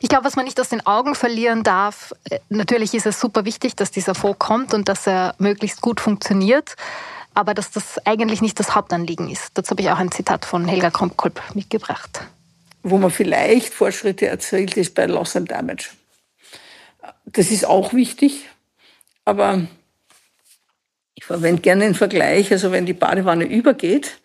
Ich 0.00 0.08
glaube, 0.08 0.24
was 0.24 0.36
man 0.36 0.44
nicht 0.44 0.60
aus 0.60 0.68
den 0.68 0.86
Augen 0.86 1.14
verlieren 1.14 1.62
darf, 1.62 2.14
äh, 2.30 2.38
natürlich 2.48 2.94
ist 2.94 3.06
es 3.06 3.20
super 3.20 3.44
wichtig, 3.44 3.76
dass 3.76 3.90
dieser 3.90 4.14
Fonds 4.14 4.38
kommt 4.38 4.74
und 4.74 4.88
dass 4.88 5.06
er 5.06 5.34
möglichst 5.38 5.80
gut 5.80 6.00
funktioniert, 6.00 6.76
aber 7.34 7.54
dass 7.54 7.70
das 7.70 7.98
eigentlich 8.06 8.40
nicht 8.40 8.58
das 8.58 8.74
Hauptanliegen 8.74 9.28
ist. 9.30 9.50
Dazu 9.54 9.70
habe 9.70 9.82
ich 9.82 9.90
auch 9.90 9.98
ein 9.98 10.10
Zitat 10.10 10.44
von 10.44 10.66
Helga 10.66 10.90
Kromkolb 10.90 11.40
mitgebracht. 11.54 12.20
Wo 12.82 12.98
man 12.98 13.10
vielleicht 13.10 13.74
Fortschritte 13.74 14.26
erzielt, 14.26 14.76
ist 14.76 14.94
bei 14.94 15.06
Loss 15.06 15.36
and 15.36 15.50
Damage. 15.50 15.90
Das 17.26 17.50
ist 17.50 17.66
auch 17.66 17.92
wichtig, 17.92 18.48
aber 19.26 19.60
ich 21.14 21.24
verwende 21.24 21.60
gerne 21.60 21.84
den 21.84 21.94
Vergleich, 21.94 22.50
also 22.52 22.72
wenn 22.72 22.86
die 22.86 22.94
Badewanne 22.94 23.44
übergeht, 23.44 24.18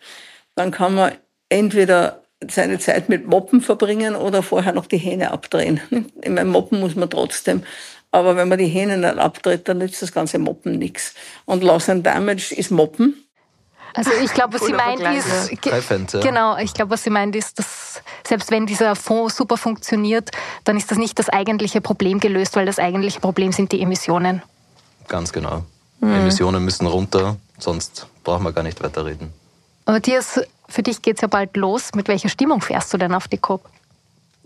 dann 0.54 0.70
kann 0.70 0.94
man 0.94 1.12
entweder 1.50 2.22
seine 2.48 2.78
Zeit 2.78 3.08
mit 3.08 3.26
Moppen 3.26 3.60
verbringen 3.60 4.16
oder 4.16 4.42
vorher 4.42 4.72
noch 4.72 4.86
die 4.86 4.98
Hähne 4.98 5.30
abdrehen. 5.30 5.80
In 6.22 6.34
meinem 6.34 6.50
Moppen 6.50 6.80
muss 6.80 6.94
man 6.94 7.10
trotzdem. 7.10 7.62
Aber 8.10 8.36
wenn 8.36 8.48
man 8.48 8.58
die 8.58 8.66
Hähne 8.66 8.98
nicht 8.98 9.18
abdreht, 9.18 9.68
dann 9.68 9.78
nützt 9.78 10.02
das 10.02 10.12
ganze 10.12 10.38
Moppen 10.38 10.78
nichts. 10.78 11.14
Und 11.46 11.62
Loss 11.62 11.88
and 11.88 12.06
Damage 12.06 12.54
ist 12.54 12.70
Moppen. 12.70 13.24
Also 13.94 14.10
ich 14.22 14.32
glaube, 14.32 14.54
was 14.54 14.66
sie 14.66 14.72
meint 14.72 15.00
ist, 15.00 15.60
Treffend, 15.60 16.14
ja. 16.14 16.20
genau, 16.20 16.56
ich 16.56 16.72
glaube, 16.72 16.92
was 16.92 17.02
sie 17.02 17.10
meint 17.10 17.36
ist, 17.36 17.58
dass 17.58 18.02
selbst 18.26 18.50
wenn 18.50 18.64
dieser 18.64 18.96
Fonds 18.96 19.36
super 19.36 19.58
funktioniert, 19.58 20.30
dann 20.64 20.78
ist 20.78 20.90
das 20.90 20.96
nicht 20.96 21.18
das 21.18 21.28
eigentliche 21.28 21.82
Problem 21.82 22.18
gelöst, 22.18 22.56
weil 22.56 22.64
das 22.64 22.78
eigentliche 22.78 23.20
Problem 23.20 23.52
sind 23.52 23.70
die 23.70 23.82
Emissionen. 23.82 24.42
Ganz 25.12 25.30
genau. 25.30 25.66
Mhm. 26.00 26.14
Emissionen 26.14 26.64
müssen 26.64 26.86
runter, 26.86 27.36
sonst 27.58 28.06
brauchen 28.24 28.44
wir 28.44 28.52
gar 28.52 28.62
nicht 28.62 28.82
weiterreden. 28.82 29.30
Matthias, 29.84 30.40
für 30.70 30.82
dich 30.82 31.02
geht 31.02 31.16
es 31.16 31.20
ja 31.20 31.28
bald 31.28 31.54
los. 31.54 31.90
Mit 31.94 32.08
welcher 32.08 32.30
Stimmung 32.30 32.62
fährst 32.62 32.94
du 32.94 32.96
denn 32.96 33.12
auf 33.12 33.28
die 33.28 33.36
COP? 33.36 33.62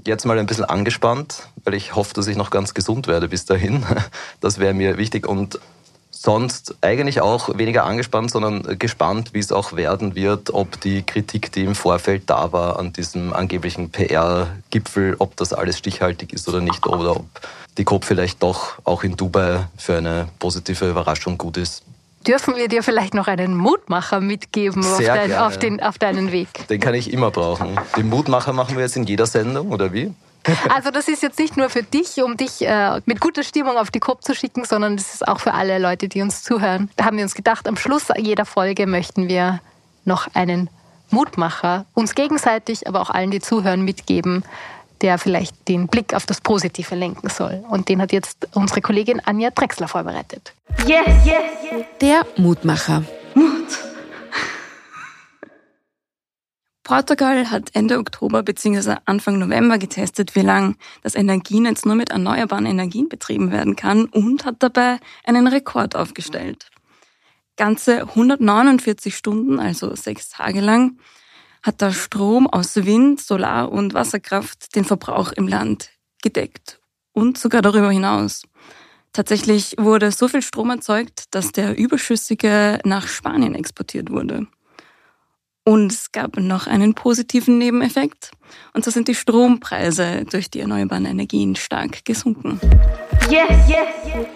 Jetzt 0.04 0.24
mal 0.26 0.36
ein 0.40 0.46
bisschen 0.46 0.64
angespannt, 0.64 1.46
weil 1.62 1.74
ich 1.74 1.94
hoffe, 1.94 2.14
dass 2.14 2.26
ich 2.26 2.36
noch 2.36 2.50
ganz 2.50 2.74
gesund 2.74 3.06
werde 3.06 3.28
bis 3.28 3.44
dahin. 3.44 3.86
Das 4.40 4.58
wäre 4.58 4.74
mir 4.74 4.98
wichtig. 4.98 5.28
Und 5.28 5.60
sonst 6.10 6.74
eigentlich 6.80 7.20
auch 7.20 7.56
weniger 7.56 7.84
angespannt, 7.84 8.32
sondern 8.32 8.76
gespannt, 8.76 9.34
wie 9.34 9.38
es 9.38 9.52
auch 9.52 9.74
werden 9.74 10.16
wird, 10.16 10.52
ob 10.52 10.80
die 10.80 11.04
Kritik, 11.04 11.52
die 11.52 11.62
im 11.62 11.76
Vorfeld 11.76 12.24
da 12.26 12.50
war 12.50 12.80
an 12.80 12.92
diesem 12.92 13.32
angeblichen 13.32 13.90
PR-Gipfel, 13.90 15.14
ob 15.20 15.36
das 15.36 15.52
alles 15.52 15.78
stichhaltig 15.78 16.32
ist 16.32 16.48
oder 16.48 16.60
nicht, 16.60 16.84
oder 16.86 17.12
ob 17.12 17.26
die 17.78 17.84
COP 17.84 18.04
vielleicht 18.04 18.42
doch 18.42 18.78
auch 18.84 19.02
in 19.02 19.16
Dubai 19.16 19.66
für 19.76 19.96
eine 19.96 20.28
positive 20.38 20.88
Überraschung 20.88 21.38
gut 21.38 21.56
ist. 21.56 21.82
Dürfen 22.26 22.56
wir 22.56 22.66
dir 22.66 22.82
vielleicht 22.82 23.14
noch 23.14 23.28
einen 23.28 23.56
Mutmacher 23.56 24.20
mitgeben 24.20 24.84
auf, 24.84 24.98
dein, 24.98 25.32
auf, 25.34 25.58
den, 25.58 25.80
auf 25.80 25.98
deinen 25.98 26.32
Weg? 26.32 26.48
Den 26.68 26.80
kann 26.80 26.94
ich 26.94 27.12
immer 27.12 27.30
brauchen. 27.30 27.78
Den 27.96 28.08
Mutmacher 28.08 28.52
machen 28.52 28.76
wir 28.76 28.82
jetzt 28.82 28.96
in 28.96 29.04
jeder 29.04 29.26
Sendung, 29.26 29.70
oder 29.70 29.92
wie? 29.92 30.12
Also 30.72 30.90
das 30.90 31.08
ist 31.08 31.22
jetzt 31.22 31.38
nicht 31.38 31.56
nur 31.56 31.68
für 31.70 31.82
dich, 31.82 32.22
um 32.22 32.36
dich 32.36 32.62
äh, 32.66 33.00
mit 33.04 33.20
guter 33.20 33.42
Stimmung 33.42 33.76
auf 33.76 33.90
die 33.90 33.98
Kopf 33.98 34.22
zu 34.22 34.34
schicken, 34.34 34.64
sondern 34.64 34.96
das 34.96 35.14
ist 35.14 35.26
auch 35.26 35.40
für 35.40 35.54
alle 35.54 35.78
Leute, 35.78 36.08
die 36.08 36.22
uns 36.22 36.42
zuhören. 36.42 36.88
Da 36.96 37.04
haben 37.04 37.16
wir 37.16 37.24
uns 37.24 37.34
gedacht, 37.34 37.68
am 37.68 37.76
Schluss 37.76 38.04
jeder 38.16 38.44
Folge 38.44 38.86
möchten 38.86 39.28
wir 39.28 39.60
noch 40.04 40.28
einen 40.34 40.70
Mutmacher 41.10 41.84
uns 41.94 42.14
gegenseitig, 42.14 42.86
aber 42.88 43.00
auch 43.00 43.10
allen, 43.10 43.30
die 43.30 43.40
zuhören, 43.40 43.82
mitgeben, 43.82 44.44
der 45.02 45.18
vielleicht 45.18 45.68
den 45.68 45.88
Blick 45.88 46.14
auf 46.14 46.26
das 46.26 46.40
Positive 46.40 46.94
lenken 46.94 47.28
soll. 47.28 47.64
Und 47.68 47.88
den 47.88 48.00
hat 48.00 48.12
jetzt 48.12 48.48
unsere 48.54 48.80
Kollegin 48.80 49.20
Anja 49.24 49.50
Drexler 49.50 49.88
vorbereitet. 49.88 50.52
Yes, 50.86 51.06
yes, 51.24 51.34
yes. 51.70 51.84
Der 52.00 52.26
Mutmacher. 52.36 53.02
Mut. 53.34 53.66
Portugal 56.86 57.50
hat 57.50 57.70
Ende 57.74 57.98
Oktober 57.98 58.44
bzw. 58.44 58.98
Anfang 59.06 59.40
November 59.40 59.76
getestet, 59.76 60.36
wie 60.36 60.42
lange 60.42 60.76
das 61.02 61.16
Energienetz 61.16 61.84
nur 61.84 61.96
mit 61.96 62.10
erneuerbaren 62.10 62.64
Energien 62.64 63.08
betrieben 63.08 63.50
werden 63.50 63.74
kann 63.74 64.04
und 64.04 64.44
hat 64.44 64.62
dabei 64.62 65.00
einen 65.24 65.48
Rekord 65.48 65.96
aufgestellt. 65.96 66.70
Ganze 67.56 68.02
149 68.02 69.16
Stunden, 69.16 69.58
also 69.58 69.96
sechs 69.96 70.28
Tage 70.28 70.60
lang, 70.60 70.98
hat 71.66 71.80
der 71.80 71.92
Strom 71.92 72.46
aus 72.46 72.76
Wind, 72.76 73.20
Solar- 73.20 73.72
und 73.72 73.92
Wasserkraft 73.92 74.76
den 74.76 74.84
Verbrauch 74.84 75.32
im 75.32 75.48
Land 75.48 75.90
gedeckt 76.22 76.80
und 77.12 77.36
sogar 77.36 77.60
darüber 77.60 77.90
hinaus. 77.90 78.44
Tatsächlich 79.12 79.74
wurde 79.78 80.12
so 80.12 80.28
viel 80.28 80.42
Strom 80.42 80.70
erzeugt, 80.70 81.34
dass 81.34 81.50
der 81.50 81.76
überschüssige 81.76 82.78
nach 82.84 83.08
Spanien 83.08 83.54
exportiert 83.54 84.10
wurde. 84.10 84.46
Und 85.64 85.90
es 85.90 86.12
gab 86.12 86.36
noch 86.36 86.68
einen 86.68 86.94
positiven 86.94 87.58
Nebeneffekt. 87.58 88.30
Und 88.72 88.84
so 88.84 88.92
sind 88.92 89.08
die 89.08 89.16
Strompreise 89.16 90.24
durch 90.30 90.48
die 90.48 90.60
erneuerbaren 90.60 91.06
Energien 91.06 91.56
stark 91.56 92.04
gesunken. 92.04 92.60
Yes, 93.28 93.68
yes, 93.68 93.88
yes. 94.04 94.26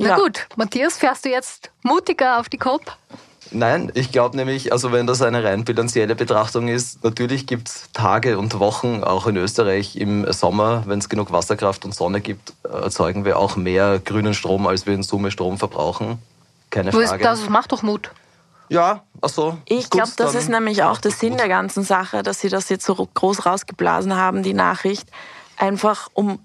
Na 0.00 0.08
ja. 0.08 0.16
gut, 0.16 0.46
Matthias, 0.56 0.96
fährst 0.96 1.24
du 1.24 1.28
jetzt 1.28 1.70
mutiger 1.82 2.40
auf 2.40 2.48
die 2.48 2.58
COP? 2.58 2.96
Nein, 3.52 3.90
ich 3.94 4.12
glaube 4.12 4.36
nämlich, 4.36 4.72
also 4.72 4.92
wenn 4.92 5.06
das 5.06 5.22
eine 5.22 5.42
rein 5.42 5.64
bilanzielle 5.64 6.14
Betrachtung 6.14 6.68
ist, 6.68 7.02
natürlich 7.02 7.46
gibt 7.46 7.68
es 7.68 7.88
Tage 7.92 8.38
und 8.38 8.58
Wochen, 8.60 9.02
auch 9.02 9.26
in 9.26 9.36
Österreich 9.36 9.96
im 9.96 10.30
Sommer, 10.32 10.84
wenn 10.86 11.00
es 11.00 11.08
genug 11.08 11.32
Wasserkraft 11.32 11.84
und 11.84 11.94
Sonne 11.94 12.20
gibt, 12.20 12.52
erzeugen 12.62 13.24
wir 13.24 13.38
auch 13.38 13.56
mehr 13.56 13.98
grünen 13.98 14.34
Strom, 14.34 14.66
als 14.66 14.86
wir 14.86 14.94
in 14.94 15.02
Summe 15.02 15.30
Strom 15.30 15.58
verbrauchen. 15.58 16.18
Keine 16.70 16.92
Frage. 16.92 17.22
Das 17.22 17.48
macht 17.48 17.72
doch 17.72 17.82
Mut. 17.82 18.10
Ja, 18.68 19.02
ach 19.20 19.28
so. 19.28 19.58
Ich 19.64 19.90
glaube, 19.90 20.12
das 20.16 20.36
ist 20.36 20.48
nämlich 20.48 20.84
auch 20.84 20.98
der 20.98 21.10
Sinn 21.10 21.36
der 21.36 21.48
ganzen 21.48 21.82
Sache, 21.82 22.22
dass 22.22 22.40
sie 22.40 22.48
das 22.48 22.68
jetzt 22.68 22.86
so 22.86 22.94
groß 22.94 23.44
rausgeblasen 23.44 24.14
haben, 24.14 24.44
die 24.44 24.54
Nachricht. 24.54 25.08
Einfach 25.56 26.08
um 26.14 26.38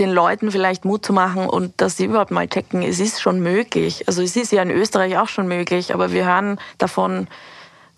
den 0.00 0.10
Leuten 0.10 0.50
vielleicht 0.50 0.84
Mut 0.84 1.04
zu 1.04 1.12
machen 1.12 1.46
und 1.46 1.80
dass 1.80 1.96
sie 1.96 2.06
überhaupt 2.06 2.30
mal 2.30 2.48
checken, 2.48 2.82
es 2.82 2.98
ist 2.98 3.20
schon 3.20 3.40
möglich. 3.40 4.08
Also 4.08 4.22
es 4.22 4.34
ist 4.34 4.50
ja 4.50 4.62
in 4.62 4.70
Österreich 4.70 5.18
auch 5.18 5.28
schon 5.28 5.46
möglich, 5.46 5.94
aber 5.94 6.12
wir 6.12 6.24
hören 6.24 6.58
davon 6.78 7.28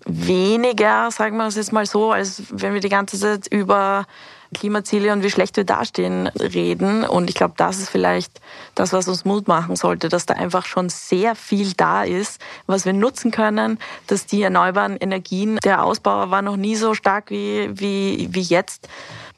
weniger, 0.05 1.09
sagen 1.11 1.37
wir 1.37 1.47
es 1.47 1.55
jetzt 1.55 1.71
mal 1.71 1.85
so, 1.85 2.11
als 2.11 2.43
wenn 2.51 2.73
wir 2.73 2.81
die 2.81 2.89
ganze 2.89 3.17
Zeit 3.17 3.47
über 3.47 4.05
Klimaziele 4.53 5.11
und 5.11 5.23
wie 5.23 5.31
schlecht 5.31 5.57
wir 5.57 5.63
dastehen 5.63 6.27
reden. 6.27 7.03
Und 7.03 7.29
ich 7.29 7.35
glaube, 7.35 7.55
das 7.57 7.79
ist 7.79 7.89
vielleicht 7.89 8.39
das, 8.75 8.93
was 8.93 9.07
uns 9.07 9.25
Mut 9.25 9.47
machen 9.47 9.75
sollte, 9.75 10.09
dass 10.09 10.25
da 10.25 10.35
einfach 10.35 10.65
schon 10.65 10.89
sehr 10.89 11.35
viel 11.35 11.73
da 11.73 12.03
ist, 12.03 12.39
was 12.67 12.85
wir 12.85 12.93
nutzen 12.93 13.31
können, 13.31 13.79
dass 14.07 14.25
die 14.25 14.43
erneuerbaren 14.43 14.97
Energien, 14.97 15.57
der 15.63 15.83
Ausbau 15.83 16.29
war 16.29 16.41
noch 16.41 16.57
nie 16.57 16.75
so 16.75 16.93
stark 16.93 17.29
wie, 17.29 17.69
wie, 17.73 18.29
wie 18.31 18.41
jetzt 18.41 18.87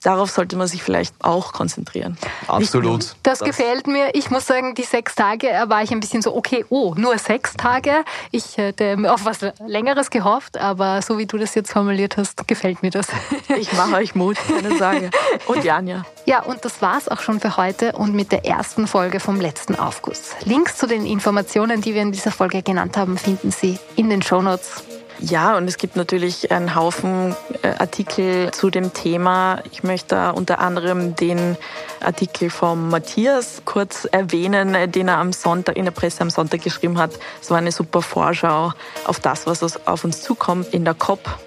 darauf 0.06 0.30
sollte 0.30 0.56
man 0.56 0.68
sich 0.68 0.84
vielleicht 0.84 1.16
auch 1.24 1.54
konzentrieren. 1.54 2.18
Absolut. 2.48 3.04
Ich, 3.04 3.10
das, 3.24 3.40
das, 3.40 3.48
gefällt 3.48 3.88
mir. 3.88 4.14
Ich 4.14 4.30
muss 4.30 4.46
sagen, 4.46 4.76
die 4.76 4.84
sechs 4.84 5.16
Tage 5.16 5.48
war 5.68 5.82
ich 5.84 5.92
ein 5.92 6.00
bisschen 6.00 6.22
so, 6.22 6.36
okay, 6.36 6.66
oh, 6.70 6.94
nur 6.96 7.18
sechs 7.18 7.54
Tage. 7.54 8.04
Ich 8.32 8.58
hätte 8.58 8.98
auf 9.12 9.26
was 9.26 9.40
Längeres 9.66 10.10
gehofft, 10.10 10.58
aber 10.58 11.02
so 11.02 11.18
wie 11.18 11.26
du 11.26 11.38
das 11.38 11.56
jetzt 11.56 11.72
formuliert 11.72 12.18
hast, 12.18 12.48
gefällt 12.48 12.84
mir 12.84 12.92
das. 12.92 13.08
Ich 13.58 13.72
mache 13.74 13.96
euch 13.96 14.16
Mut, 14.16 14.38
keine 14.48 14.78
Sorge. 14.78 15.10
Und 15.48 15.64
Janja. 15.64 16.06
Ja, 16.26 16.42
und 16.42 16.66
das 16.66 16.82
war's 16.82 17.08
auch 17.08 17.22
schon 17.22 17.40
für 17.40 17.58
heute 17.58 17.94
und 17.94 18.14
mit 18.14 18.32
der 18.32 18.46
ersten 18.46 18.88
Folge 18.88 19.20
vom 19.20 19.40
letzten 19.40 19.76
Aufguss. 19.76 20.32
Links 20.44 20.78
zu 20.78 20.88
den 20.88 21.06
Informationen, 21.06 21.82
die 21.82 21.94
wir 21.94 22.02
in 22.02 22.12
dieser 22.12 22.32
Folge 22.32 22.64
genannt 22.64 22.98
haben, 22.98 23.18
finden 23.18 23.52
Sie 23.52 23.80
in 23.96 24.10
den 24.10 24.22
Shownotes. 24.22 24.84
Ja, 25.20 25.56
und 25.56 25.68
es 25.68 25.78
gibt 25.78 25.96
natürlich 25.96 26.52
einen 26.52 26.76
Haufen 26.76 27.36
äh, 27.62 27.70
Artikel 27.80 28.52
zu 28.52 28.70
dem 28.70 28.94
Thema. 28.94 29.62
Ich 29.72 29.84
möchte 29.84 30.16
da 30.16 30.30
unter 30.32 30.60
anderem 30.60 31.16
den 31.16 31.58
Artikel 32.02 32.50
vom 32.50 32.90
Matthias 32.90 33.62
kurz 33.64 34.06
erwähnen, 34.12 34.76
äh, 34.76 34.88
den 34.90 35.08
er 35.08 35.18
am 35.18 35.32
Sonntag 35.32 35.78
in 35.78 35.86
der 35.86 35.92
Presse 35.92 36.22
am 36.22 36.30
Sonntag 36.30 36.62
geschrieben 36.62 36.98
hat. 36.98 37.12
Es 37.42 37.50
war 37.50 37.58
eine 37.58 37.72
super 37.72 38.02
Vorschau 38.02 38.74
auf 39.06 39.20
das, 39.20 39.48
was 39.48 39.88
auf 39.88 40.04
uns 40.04 40.22
zukommt 40.22 40.74
in 40.74 40.84
der 40.84 40.94
COP. 40.94 41.40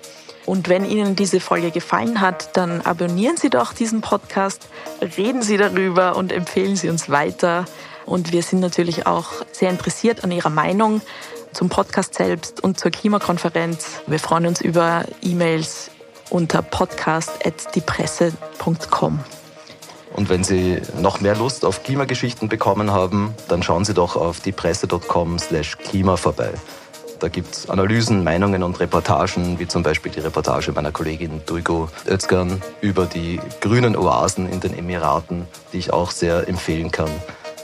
Und 0.46 0.70
wenn 0.70 0.86
Ihnen 0.86 1.14
diese 1.14 1.40
Folge 1.40 1.70
gefallen 1.70 2.22
hat, 2.22 2.56
dann 2.56 2.80
abonnieren 2.80 3.36
Sie 3.36 3.50
doch 3.50 3.74
diesen 3.74 4.00
Podcast, 4.00 4.66
reden 5.18 5.42
Sie 5.42 5.58
darüber 5.58 6.16
und 6.16 6.32
empfehlen 6.32 6.74
Sie 6.74 6.88
uns 6.88 7.10
weiter. 7.10 7.66
Und 8.06 8.32
wir 8.32 8.42
sind 8.42 8.60
natürlich 8.60 9.06
auch 9.06 9.26
sehr 9.52 9.68
interessiert 9.68 10.24
an 10.24 10.30
Ihrer 10.30 10.48
Meinung 10.48 11.02
zum 11.52 11.68
Podcast 11.68 12.14
selbst 12.14 12.62
und 12.62 12.78
zur 12.78 12.90
Klimakonferenz. 12.90 14.00
Wir 14.06 14.18
freuen 14.18 14.46
uns 14.46 14.60
über 14.60 15.04
E-Mails 15.22 15.90
unter 16.30 16.62
podcast.diepresse.com. 16.62 19.20
Und 20.14 20.28
wenn 20.28 20.44
Sie 20.44 20.80
noch 21.00 21.20
mehr 21.20 21.36
Lust 21.36 21.64
auf 21.64 21.82
Klimageschichten 21.82 22.48
bekommen 22.48 22.90
haben, 22.90 23.34
dann 23.48 23.62
schauen 23.62 23.84
Sie 23.84 23.94
doch 23.94 24.16
auf 24.16 24.40
diepresse.com 24.40 25.38
slash 25.38 25.78
klima 25.78 26.16
vorbei. 26.16 26.50
Da 27.20 27.28
gibt 27.28 27.54
es 27.54 27.68
Analysen, 27.68 28.22
Meinungen 28.22 28.62
und 28.62 28.78
Reportagen, 28.78 29.58
wie 29.58 29.66
zum 29.66 29.82
Beispiel 29.82 30.12
die 30.12 30.20
Reportage 30.20 30.70
meiner 30.72 30.92
Kollegin 30.92 31.40
Duygo 31.46 31.88
Özkan 32.06 32.62
über 32.80 33.06
die 33.06 33.40
grünen 33.60 33.96
Oasen 33.96 34.48
in 34.48 34.60
den 34.60 34.78
Emiraten, 34.78 35.48
die 35.72 35.78
ich 35.78 35.92
auch 35.92 36.12
sehr 36.12 36.48
empfehlen 36.48 36.92
kann 36.92 37.10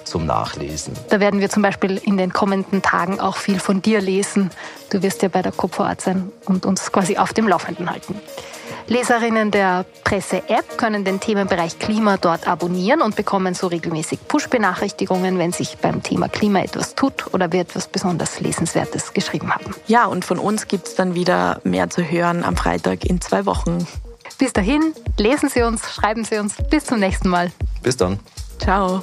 zum 0.05 0.27
Nachlesen. 0.27 0.95
Da 1.11 1.21
werden 1.21 1.41
wir 1.41 1.51
zum 1.51 1.63
Beispiel 1.63 1.99
in 1.99 2.17
den 2.17 2.33
kommenden 2.33 2.83
Tagen 2.83 3.21
auch 3.21 3.37
viel 3.37 3.59
von 3.59 3.83
dir 3.83 4.01
lesen. 4.01 4.51
Du 4.91 5.03
wirst 5.03 5.23
ja 5.23 5.29
bei 5.29 5.43
der 5.43 5.53
COP 5.53 5.75
vor 5.75 5.87
Ort 5.87 6.01
sein 6.01 6.31
und 6.47 6.67
uns 6.67 6.93
quasi 6.93 7.17
auf 7.17 7.33
dem 7.33 7.49
Laufenden 7.49 7.91
halten. 7.91 8.21
Leserinnen 8.87 9.51
der 9.51 9.87
Presse-App 10.05 10.77
können 10.77 11.05
den 11.05 11.19
Themenbereich 11.19 11.79
Klima 11.79 12.19
dort 12.19 12.47
abonnieren 12.47 13.01
und 13.01 13.17
bekommen 13.17 13.55
so 13.55 13.67
regelmäßig 13.67 14.29
Push-Benachrichtigungen, 14.29 15.39
wenn 15.39 15.53
sich 15.53 15.79
beim 15.79 16.03
Thema 16.03 16.29
Klima 16.29 16.61
etwas 16.61 16.95
tut 16.95 17.33
oder 17.33 17.51
wir 17.51 17.63
etwas 17.63 17.89
besonders 17.89 18.41
Lesenswertes 18.41 19.15
geschrieben 19.15 19.53
haben. 19.55 19.75
Ja, 19.87 20.05
und 20.05 20.25
von 20.25 20.39
uns 20.39 20.69
gibt 20.69 20.89
es 20.89 20.95
dann 20.97 21.15
wieder 21.15 21.61
mehr 21.65 21.89
zu 21.89 22.03
hören 22.03 22.45
am 22.45 22.57
Freitag 22.57 23.05
in 23.07 23.21
zwei 23.21 23.47
Wochen. 23.47 23.87
Bis 24.39 24.53
dahin, 24.53 24.93
lesen 25.17 25.49
Sie 25.49 25.63
uns, 25.63 25.91
schreiben 25.93 26.25
Sie 26.25 26.39
uns. 26.39 26.55
Bis 26.69 26.85
zum 26.85 26.99
nächsten 26.99 27.29
Mal. 27.29 27.53
Bis 27.83 27.97
dann. 27.97 28.19
Ciao. 28.59 29.03